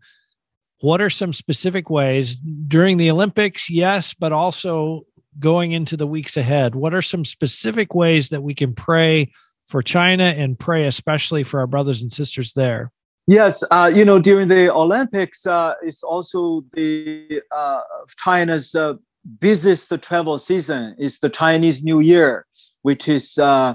what 0.82 1.00
are 1.00 1.10
some 1.10 1.32
specific 1.32 1.90
ways 1.90 2.36
during 2.36 2.96
the 2.96 3.10
olympics 3.10 3.68
yes 3.68 4.14
but 4.14 4.30
also 4.30 5.02
going 5.40 5.72
into 5.72 5.96
the 5.96 6.06
weeks 6.06 6.36
ahead 6.36 6.76
what 6.76 6.94
are 6.94 7.02
some 7.02 7.24
specific 7.24 7.92
ways 7.92 8.28
that 8.28 8.42
we 8.42 8.54
can 8.54 8.72
pray 8.72 9.28
for 9.70 9.82
China 9.82 10.24
and 10.24 10.58
pray 10.58 10.86
especially 10.86 11.44
for 11.44 11.60
our 11.60 11.66
brothers 11.66 12.02
and 12.02 12.12
sisters 12.12 12.52
there. 12.54 12.90
Yes, 13.26 13.62
uh, 13.70 13.90
you 13.94 14.04
know, 14.04 14.18
during 14.18 14.48
the 14.48 14.74
Olympics, 14.74 15.46
uh, 15.46 15.74
it's 15.82 16.02
also 16.02 16.64
the 16.72 17.40
uh, 17.54 17.80
China's 18.24 18.74
uh, 18.74 18.94
busiest 19.38 19.92
travel 20.02 20.36
season. 20.38 20.96
It's 20.98 21.20
the 21.20 21.28
Chinese 21.28 21.84
New 21.84 22.00
Year, 22.00 22.46
which 22.82 23.06
is 23.08 23.38
uh, 23.38 23.74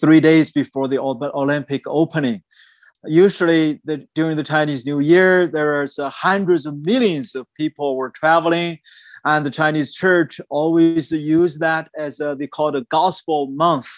three 0.00 0.20
days 0.20 0.50
before 0.50 0.88
the 0.88 0.98
Olympic 0.98 1.82
opening. 1.86 2.42
usually 3.06 3.82
the, 3.84 4.06
during 4.14 4.36
the 4.36 4.44
Chinese 4.44 4.86
New 4.86 5.00
Year, 5.00 5.46
there 5.46 5.82
are 5.82 5.88
uh, 5.98 6.08
hundreds 6.08 6.64
of 6.64 6.74
millions 6.86 7.34
of 7.34 7.46
people 7.54 7.96
were 7.96 8.10
traveling, 8.10 8.78
and 9.26 9.44
the 9.44 9.50
Chinese 9.50 9.92
church 9.92 10.40
always 10.48 11.12
use 11.12 11.58
that 11.58 11.90
as 11.98 12.16
they 12.38 12.46
call 12.46 12.68
it 12.68 12.76
a 12.76 12.86
gospel 12.88 13.48
month. 13.48 13.88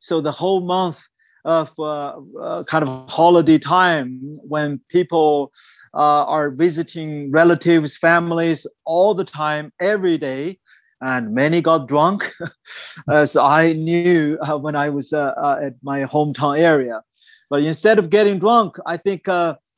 So 0.00 0.20
the 0.20 0.32
whole 0.32 0.60
month 0.60 1.06
of 1.44 1.72
uh, 1.78 2.20
uh, 2.40 2.64
kind 2.64 2.86
of 2.86 3.10
holiday 3.10 3.58
time 3.58 4.20
when 4.42 4.80
people 4.88 5.52
uh, 5.94 6.24
are 6.24 6.50
visiting 6.50 7.30
relatives, 7.30 7.96
families 7.96 8.66
all 8.84 9.14
the 9.14 9.24
time, 9.24 9.72
every 9.80 10.18
day, 10.18 10.58
and 11.00 11.34
many 11.34 11.62
got 11.62 11.88
drunk, 11.88 12.32
as 13.08 13.36
I 13.36 13.72
knew 13.72 14.36
uh, 14.42 14.58
when 14.58 14.76
I 14.76 14.90
was 14.90 15.12
at 15.12 15.74
my 15.82 16.00
hometown 16.02 16.58
area. 16.58 17.02
But 17.50 17.62
instead 17.62 17.98
of 17.98 18.10
getting 18.10 18.38
drunk, 18.38 18.76
I 18.84 18.96
think 18.96 19.26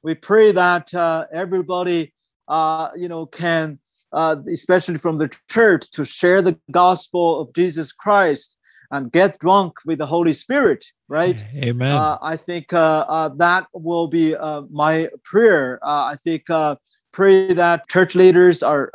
we 0.03 0.15
pray 0.15 0.51
that 0.53 0.93
everybody, 1.33 2.13
you 2.49 3.09
know, 3.09 3.27
can, 3.31 3.79
uh, 4.13 4.37
especially 4.53 4.99
from 4.99 5.19
the 5.19 5.31
church, 5.49 5.89
to 5.93 6.05
share 6.05 6.43
the 6.43 6.59
gospel 6.73 7.41
of 7.41 7.55
Jesus 7.55 7.93
Christ 7.93 8.57
and 8.91 9.13
get 9.13 9.39
drunk 9.39 9.75
with 9.85 9.99
the 9.99 10.07
Holy 10.07 10.33
Spirit, 10.33 10.85
right? 11.09 11.45
Amen. 11.57 11.93
Uh, 11.93 12.19
I 12.21 12.37
think 12.37 12.73
uh, 12.73 13.29
that 13.37 13.67
will 13.73 14.09
be 14.09 14.35
my 14.71 15.09
prayer. 15.25 15.79
I 15.83 16.17
think 16.23 16.47
pray 17.13 17.53
that 17.53 17.89
church 17.89 18.15
leaders 18.15 18.63
are 18.63 18.91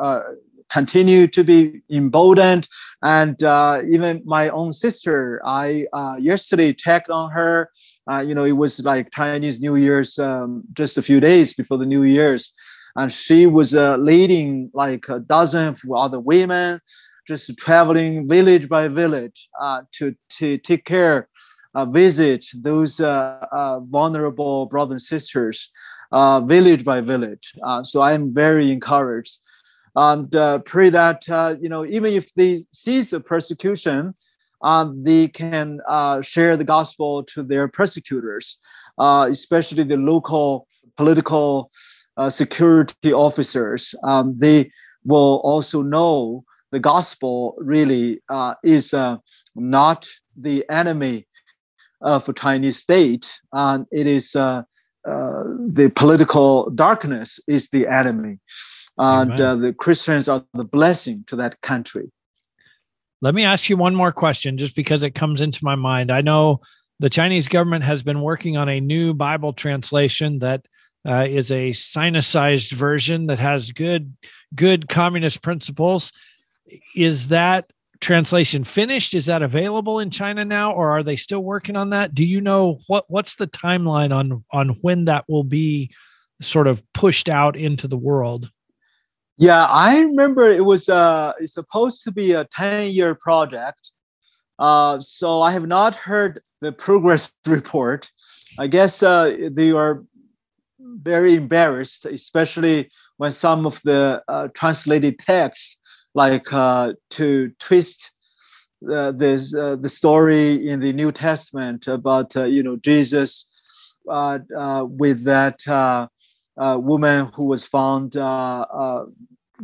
continue 0.70 1.28
to 1.28 1.44
be 1.44 1.82
emboldened. 1.90 2.68
And 3.02 3.42
uh, 3.44 3.82
even 3.88 4.22
my 4.26 4.50
own 4.50 4.74
sister, 4.74 5.42
I 5.46 5.86
uh, 5.94 6.16
yesterday 6.20 6.74
checked 6.74 7.10
on 7.10 7.32
her. 7.32 7.70
Uh, 8.12 8.24
you 8.28 8.36
know, 8.36 8.46
it 8.46 8.54
was 8.54 8.80
like 8.82 9.12
Chinese 9.12 9.60
New 9.60 9.76
Year's, 9.76 10.18
um, 10.20 10.64
just 10.74 10.98
a 10.98 11.02
few 11.02 11.20
days 11.20 11.54
before 11.54 11.78
the 11.78 11.86
New 11.86 12.04
Year's, 12.04 12.54
and 12.96 13.12
she 13.12 13.46
was 13.46 13.76
uh, 13.76 13.98
leading 13.98 14.72
like 14.74 15.08
a 15.10 15.20
dozen 15.20 15.68
of 15.70 15.82
other 15.96 16.20
women, 16.20 16.80
just 17.28 17.58
traveling 17.58 18.28
village 18.28 18.68
by 18.70 18.88
village 18.88 19.50
uh, 19.60 19.82
to 19.94 20.16
to 20.38 20.58
take 20.58 20.86
care, 20.86 21.28
uh, 21.74 21.86
visit 21.86 22.46
those 22.54 22.98
vulnerable 22.98 24.66
brothers 24.68 24.92
and 24.92 25.02
sisters. 25.02 25.70
village 26.46 26.84
by 26.84 27.02
village. 27.02 27.54
so 27.84 28.02
I 28.02 28.14
am 28.14 28.34
very 28.34 28.72
encouraged 28.72 29.40
and 29.96 30.36
uh, 30.36 30.60
pray 30.60 30.90
that 30.90 31.28
uh, 31.30 31.56
you 31.60 31.70
know 31.70 31.86
even 31.86 32.14
if 32.14 32.34
they 32.34 32.66
cease 32.72 33.12
the 33.12 33.20
persecution, 33.20 34.14
uh, 34.62 34.90
they 34.94 35.28
can 35.28 35.80
uh, 35.88 36.22
share 36.22 36.58
the 36.58 36.64
gospel 36.64 37.24
to 37.24 37.44
their 37.44 37.68
persecutors, 37.68 38.58
uh, 38.98 39.28
especially 39.30 39.84
the 39.84 39.98
local 39.98 40.68
political 40.98 41.72
uh, 42.18 42.30
security 42.30 43.14
officers. 43.14 43.96
Um, 44.04 44.38
they 44.38 44.72
will 45.04 45.42
also 45.44 45.82
know 45.82 46.44
the 46.76 46.80
gospel 46.80 47.56
really 47.58 48.20
uh, 48.28 48.54
is 48.62 48.94
uh, 48.94 49.16
not 49.56 50.10
the 50.36 50.66
enemy 50.70 51.26
uh, 52.04 52.16
of 52.18 52.28
a 52.28 52.34
Chinese 52.34 52.78
state, 52.78 53.32
and 53.54 53.86
it 53.94 54.08
is 54.08 54.34
the 54.34 55.92
political 55.96 56.70
darkness 56.72 57.40
is 57.48 57.70
the 57.70 57.88
enemy 57.88 58.40
and 58.98 59.40
uh, 59.40 59.56
the 59.56 59.74
Christians 59.74 60.28
are 60.28 60.44
the 60.54 60.64
blessing 60.64 61.24
to 61.28 61.36
that 61.38 61.62
country. 61.62 62.12
Let 63.22 63.36
me 63.36 63.44
ask 63.44 63.70
you 63.70 63.78
one 63.78 63.96
more 63.96 64.12
question, 64.12 64.58
just 64.58 64.76
because 64.76 65.04
it 65.04 65.12
comes 65.12 65.40
into 65.40 65.64
my 65.64 65.76
mind. 65.76 66.12
I 66.12 66.22
know 66.22 66.60
the 67.00 67.10
Chinese 67.10 67.48
government 67.48 67.86
has 67.86 68.04
been 68.04 68.22
working 68.22 68.58
on 68.58 68.68
a 68.68 68.82
new 68.82 69.14
Bible 69.14 69.54
translation 69.54 70.40
that 70.40 70.68
uh, 71.08 71.28
is 71.30 71.52
a 71.52 71.70
sinicized 71.72 72.72
version 72.72 73.28
that 73.28 73.40
has 73.40 73.72
good 73.72 74.16
good 74.56 74.90
communist 74.90 75.42
principles. 75.42 76.12
Is 76.96 77.30
that 77.30 77.72
translation 78.02 78.64
finished? 78.64 79.14
Is 79.14 79.26
that 79.28 79.42
available 79.42 80.00
in 80.00 80.10
China 80.10 80.46
now, 80.46 80.72
or 80.72 80.90
are 80.90 81.04
they 81.04 81.16
still 81.16 81.44
working 81.44 81.76
on 81.76 81.92
that? 81.92 82.14
Do 82.14 82.26
you 82.26 82.42
know 82.42 82.80
what 82.88 83.06
what's 83.08 83.36
the 83.36 83.48
timeline 83.48 84.16
on 84.16 84.44
on 84.52 84.70
when 84.82 85.06
that 85.06 85.26
will 85.28 85.44
be 85.44 85.92
sort 86.42 86.68
of 86.68 86.84
pushed 86.94 87.30
out 87.30 87.56
into 87.56 87.88
the 87.88 87.98
world? 87.98 88.50
Yeah, 89.38 89.66
I 89.66 90.00
remember 90.00 90.50
it 90.50 90.64
was 90.64 90.88
uh, 90.88 91.34
it's 91.40 91.54
supposed 91.54 92.04
to 92.04 92.12
be 92.12 92.34
a 92.34 92.46
10 92.46 92.92
year 92.92 93.16
project. 93.16 93.92
Uh, 94.58 95.02
so 95.02 95.42
I 95.42 95.52
have 95.52 95.68
not 95.68 95.96
heard 95.96 96.42
the 96.62 96.72
progress 96.72 97.32
report. 97.46 98.10
I 98.58 98.68
guess 98.68 99.04
uh, 99.04 99.50
they 99.52 99.72
are 99.72 100.06
very 100.80 101.36
embarrassed, 101.36 102.06
especially 102.06 102.90
when 103.18 103.32
some 103.32 103.66
of 103.66 103.82
the 103.84 104.24
uh, 104.28 104.48
translated 104.54 105.20
texts, 105.20 105.80
like 106.16 106.52
uh, 106.54 106.94
to 107.12 107.52
twist 107.60 108.12
uh, 108.92 109.12
this, 109.12 109.54
uh, 109.54 109.76
the 109.76 109.90
story 109.90 110.68
in 110.68 110.80
the 110.80 110.94
New 110.94 111.12
Testament 111.12 111.88
about 111.88 112.36
uh, 112.36 112.46
you 112.46 112.64
know 112.64 112.78
Jesus 112.78 113.48
uh, 114.10 114.40
uh, 114.58 114.86
with 114.88 115.24
that 115.24 115.60
woman 116.58 117.32
who 117.36 117.46
was 117.46 117.66
found 117.66 118.16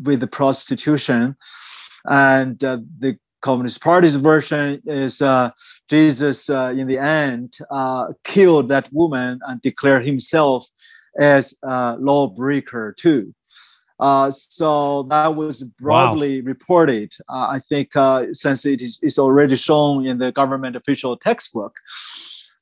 with 0.04 0.20
the 0.20 0.28
prostitution, 0.28 1.36
and 2.06 2.60
the 2.60 3.18
Communist 3.42 3.82
Party's 3.82 4.16
version 4.16 4.82
is 4.86 5.22
Jesus 5.90 6.50
in 6.50 6.88
the 6.88 7.00
end 7.00 7.58
killed 8.24 8.70
that 8.70 8.92
woman 8.92 9.40
and 9.48 9.62
declared 9.62 10.06
himself 10.06 10.66
as 11.20 11.54
a 11.64 11.98
lawbreaker 12.00 12.96
too. 12.98 13.34
Uh, 14.02 14.32
so 14.32 15.04
that 15.04 15.36
was 15.36 15.64
broadly 15.64 16.42
wow. 16.42 16.48
reported. 16.48 17.14
Uh, 17.30 17.48
I 17.56 17.60
think 17.70 17.96
uh, 17.96 18.26
since 18.34 18.66
it 18.66 18.82
is 18.82 19.00
it's 19.04 19.20
already 19.20 19.56
shown 19.56 20.08
in 20.08 20.18
the 20.18 20.32
government 20.32 20.76
official 20.76 21.16
textbook, 21.16 21.76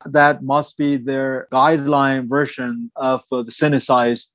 that 0.05 0.43
must 0.43 0.77
be 0.77 0.97
their 0.97 1.47
guideline 1.51 2.27
version 2.27 2.91
of 2.97 3.23
uh, 3.31 3.41
the 3.41 3.51
sinicized 3.51 4.27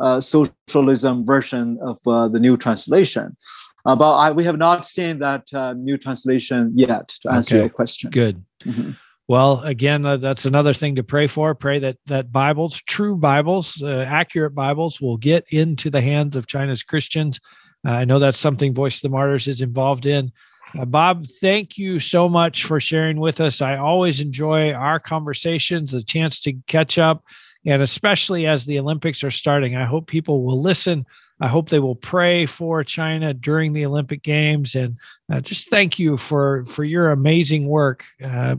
uh, 0.00 0.20
socialism 0.20 1.24
version 1.24 1.78
of 1.82 1.98
uh, 2.06 2.28
the 2.28 2.40
new 2.40 2.56
translation. 2.56 3.36
Uh, 3.84 3.96
but 3.96 4.14
I, 4.14 4.30
we 4.30 4.44
have 4.44 4.58
not 4.58 4.84
seen 4.84 5.18
that 5.20 5.52
uh, 5.54 5.72
new 5.74 5.96
translation 5.96 6.72
yet 6.74 7.08
to 7.20 7.32
answer 7.32 7.56
okay. 7.56 7.62
your 7.64 7.70
question. 7.70 8.10
Good. 8.10 8.44
Mm-hmm. 8.64 8.90
Well, 9.28 9.60
again, 9.62 10.06
uh, 10.06 10.18
that's 10.18 10.44
another 10.44 10.72
thing 10.72 10.94
to 10.96 11.02
pray 11.02 11.26
for. 11.26 11.54
Pray 11.54 11.80
that 11.80 11.96
that 12.06 12.30
Bibles, 12.30 12.80
true 12.86 13.16
Bibles, 13.16 13.82
uh, 13.82 14.06
accurate 14.08 14.54
Bibles, 14.54 15.00
will 15.00 15.16
get 15.16 15.44
into 15.48 15.90
the 15.90 16.00
hands 16.00 16.36
of 16.36 16.46
China's 16.46 16.84
Christians. 16.84 17.40
I 17.84 18.04
know 18.04 18.18
that's 18.18 18.38
something 18.38 18.74
Voice 18.74 18.96
of 18.96 19.02
the 19.02 19.08
Martyrs 19.10 19.48
is 19.48 19.60
involved 19.60 20.06
in. 20.06 20.32
Uh, 20.78 20.84
Bob, 20.84 21.26
thank 21.40 21.78
you 21.78 22.00
so 22.00 22.28
much 22.28 22.64
for 22.64 22.80
sharing 22.80 23.18
with 23.18 23.40
us. 23.40 23.60
I 23.60 23.76
always 23.76 24.20
enjoy 24.20 24.72
our 24.72 24.98
conversations, 24.98 25.92
the 25.92 26.02
chance 26.02 26.40
to 26.40 26.54
catch 26.66 26.98
up, 26.98 27.24
and 27.64 27.82
especially 27.82 28.46
as 28.46 28.64
the 28.64 28.78
Olympics 28.78 29.22
are 29.24 29.30
starting. 29.30 29.76
I 29.76 29.86
hope 29.86 30.06
people 30.06 30.44
will 30.44 30.60
listen. 30.60 31.06
I 31.40 31.48
hope 31.48 31.68
they 31.68 31.80
will 31.80 31.96
pray 31.96 32.46
for 32.46 32.82
China 32.82 33.34
during 33.34 33.72
the 33.72 33.84
Olympic 33.84 34.22
Games, 34.22 34.74
and 34.74 34.96
uh, 35.30 35.40
just 35.40 35.68
thank 35.68 35.98
you 35.98 36.16
for 36.16 36.64
for 36.64 36.84
your 36.84 37.10
amazing 37.10 37.66
work, 37.66 38.04
uh, 38.24 38.56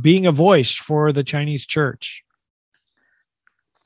being 0.00 0.26
a 0.26 0.32
voice 0.32 0.74
for 0.74 1.12
the 1.12 1.24
Chinese 1.24 1.66
Church. 1.66 2.24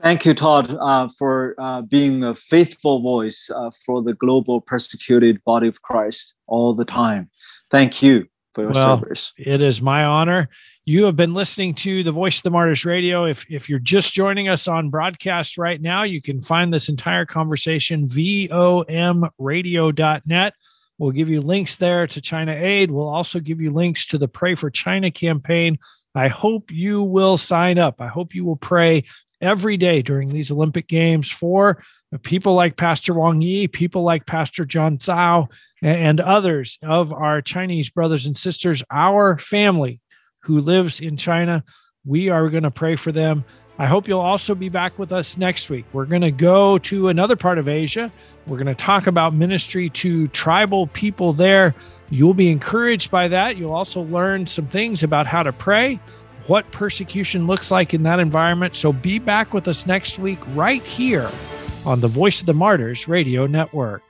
Thank 0.03 0.25
you, 0.25 0.33
Todd, 0.33 0.75
uh, 0.81 1.09
for 1.19 1.55
uh, 1.59 1.83
being 1.83 2.25
a 2.25 2.35
faithful 2.35 3.01
voice 3.01 3.51
uh, 3.55 3.71
for 3.85 4.03
the 4.03 4.15
global 4.15 4.61
persecuted 4.61 5.45
body 5.45 5.69
of 5.69 5.83
Christ 5.83 6.35
all 6.47 6.73
the 6.73 6.87
time. 6.87 7.29
Thank 7.71 8.03
you 8.03 8.27
for 8.55 8.63
your 8.63 8.71
well, 8.73 8.99
service. 8.99 9.33
It 9.37 9.61
is 9.61 9.83
my 9.83 10.05
honor. 10.05 10.49
You 10.91 11.05
have 11.05 11.15
been 11.15 11.35
listening 11.35 11.75
to 11.75 12.03
the 12.03 12.11
Voice 12.11 12.39
of 12.39 12.43
the 12.43 12.51
Martyrs 12.51 12.85
Radio. 12.85 13.25
If, 13.25 13.47
if 13.49 13.69
you're 13.69 13.79
just 13.79 14.13
joining 14.13 14.49
us 14.49 14.67
on 14.67 14.91
broadcast 14.91 15.57
right 15.57 15.81
now, 15.81 16.03
you 16.03 16.21
can 16.21 16.41
find 16.41 16.75
this 16.75 16.89
entire 16.89 17.25
conversation 17.25 18.09
vomradio.net. 18.09 18.95
We'll 20.99 21.13
give 21.13 21.29
you 21.29 21.43
links 21.43 21.77
there 21.77 22.09
to 22.09 22.21
China 22.21 22.57
Aid. 22.57 22.91
We'll 22.91 23.09
also 23.09 23.39
give 23.39 23.61
you 23.61 23.71
links 23.71 24.05
to 24.09 24.19
the 24.19 24.27
Pray 24.27 24.57
for 24.57 24.69
China 24.69 25.13
campaign. 25.13 25.79
I 26.17 26.27
hope 26.27 26.73
you 26.73 27.05
will 27.05 27.39
sign 27.39 27.79
up. 27.79 28.01
I 28.01 28.09
hope 28.09 28.35
you 28.35 28.45
will 28.45 28.57
pray 28.57 29.05
every 29.41 29.77
day 29.77 30.03
during 30.03 30.31
these 30.31 30.51
Olympic 30.51 30.89
Games 30.89 31.31
for 31.31 31.85
people 32.25 32.55
like 32.55 32.77
Pastor 32.77 33.15
Wang 33.15 33.41
Yi, 33.41 33.69
people 33.69 34.03
like 34.03 34.27
Pastor 34.27 34.65
John 34.65 34.99
Tsao, 34.99 35.51
and 35.83 36.19
others 36.19 36.81
of 36.83 37.13
our 37.13 37.41
Chinese 37.41 37.91
brothers 37.91 38.27
and 38.27 38.37
sisters, 38.37 38.83
our 38.91 39.39
family 39.39 40.01
who 40.41 40.61
lives 40.61 41.01
in 41.01 41.17
China. 41.17 41.65
We 42.05 42.29
are 42.29 42.49
going 42.49 42.63
to 42.63 42.71
pray 42.71 42.97
for 42.97 43.13
them. 43.13 43.45
I 43.79 43.87
hope 43.87 44.09
you'll 44.09 44.21
also 44.21 44.55
be 44.55 44.69
back 44.69 44.99
with 44.99 45.11
us 45.11 45.39
next 45.39 45.71
week. 45.71 45.87
We're 45.93 46.05
going 46.05 46.21
to 46.23 46.31
go 46.31 46.79
to 46.79 47.09
another 47.09 47.37
part 47.37 47.57
of 47.57 47.67
Asia. 47.67 48.13
We're 48.47 48.59
going 48.59 48.67
to 48.67 48.75
talk 48.75 49.07
about 49.07 49.33
ministry 49.33 49.89
to 49.91 50.29
tribal 50.29 50.89
people 50.89 51.33
there. 51.33 51.75
You'll 52.11 52.35
be 52.35 52.51
encouraged 52.51 53.11
by 53.11 53.29
that. 53.29 53.57
You'll 53.57 53.73
also 53.73 54.03
learn 54.03 54.47
some 54.47 54.67
things 54.67 55.03
about 55.03 55.27
how 55.27 55.43
to 55.43 55.53
pray 55.53 55.99
what 56.47 56.71
persecution 56.73 57.47
looks 57.47 57.71
like 57.71 57.95
in 57.95 58.03
that 58.03 58.19
environment. 58.19 58.75
So 58.75 58.93
be 58.93 59.19
back 59.19 59.55
with 59.55 59.69
us 59.69 59.87
next 59.87 60.19
week, 60.19 60.41
right 60.49 60.83
here 60.83 61.31
on 61.87 62.01
the 62.01 62.09
Voice 62.09 62.41
of 62.41 62.47
the 62.47 62.55
Martyrs 62.55 63.09
Radio 63.09 63.47
Network. 63.47 64.03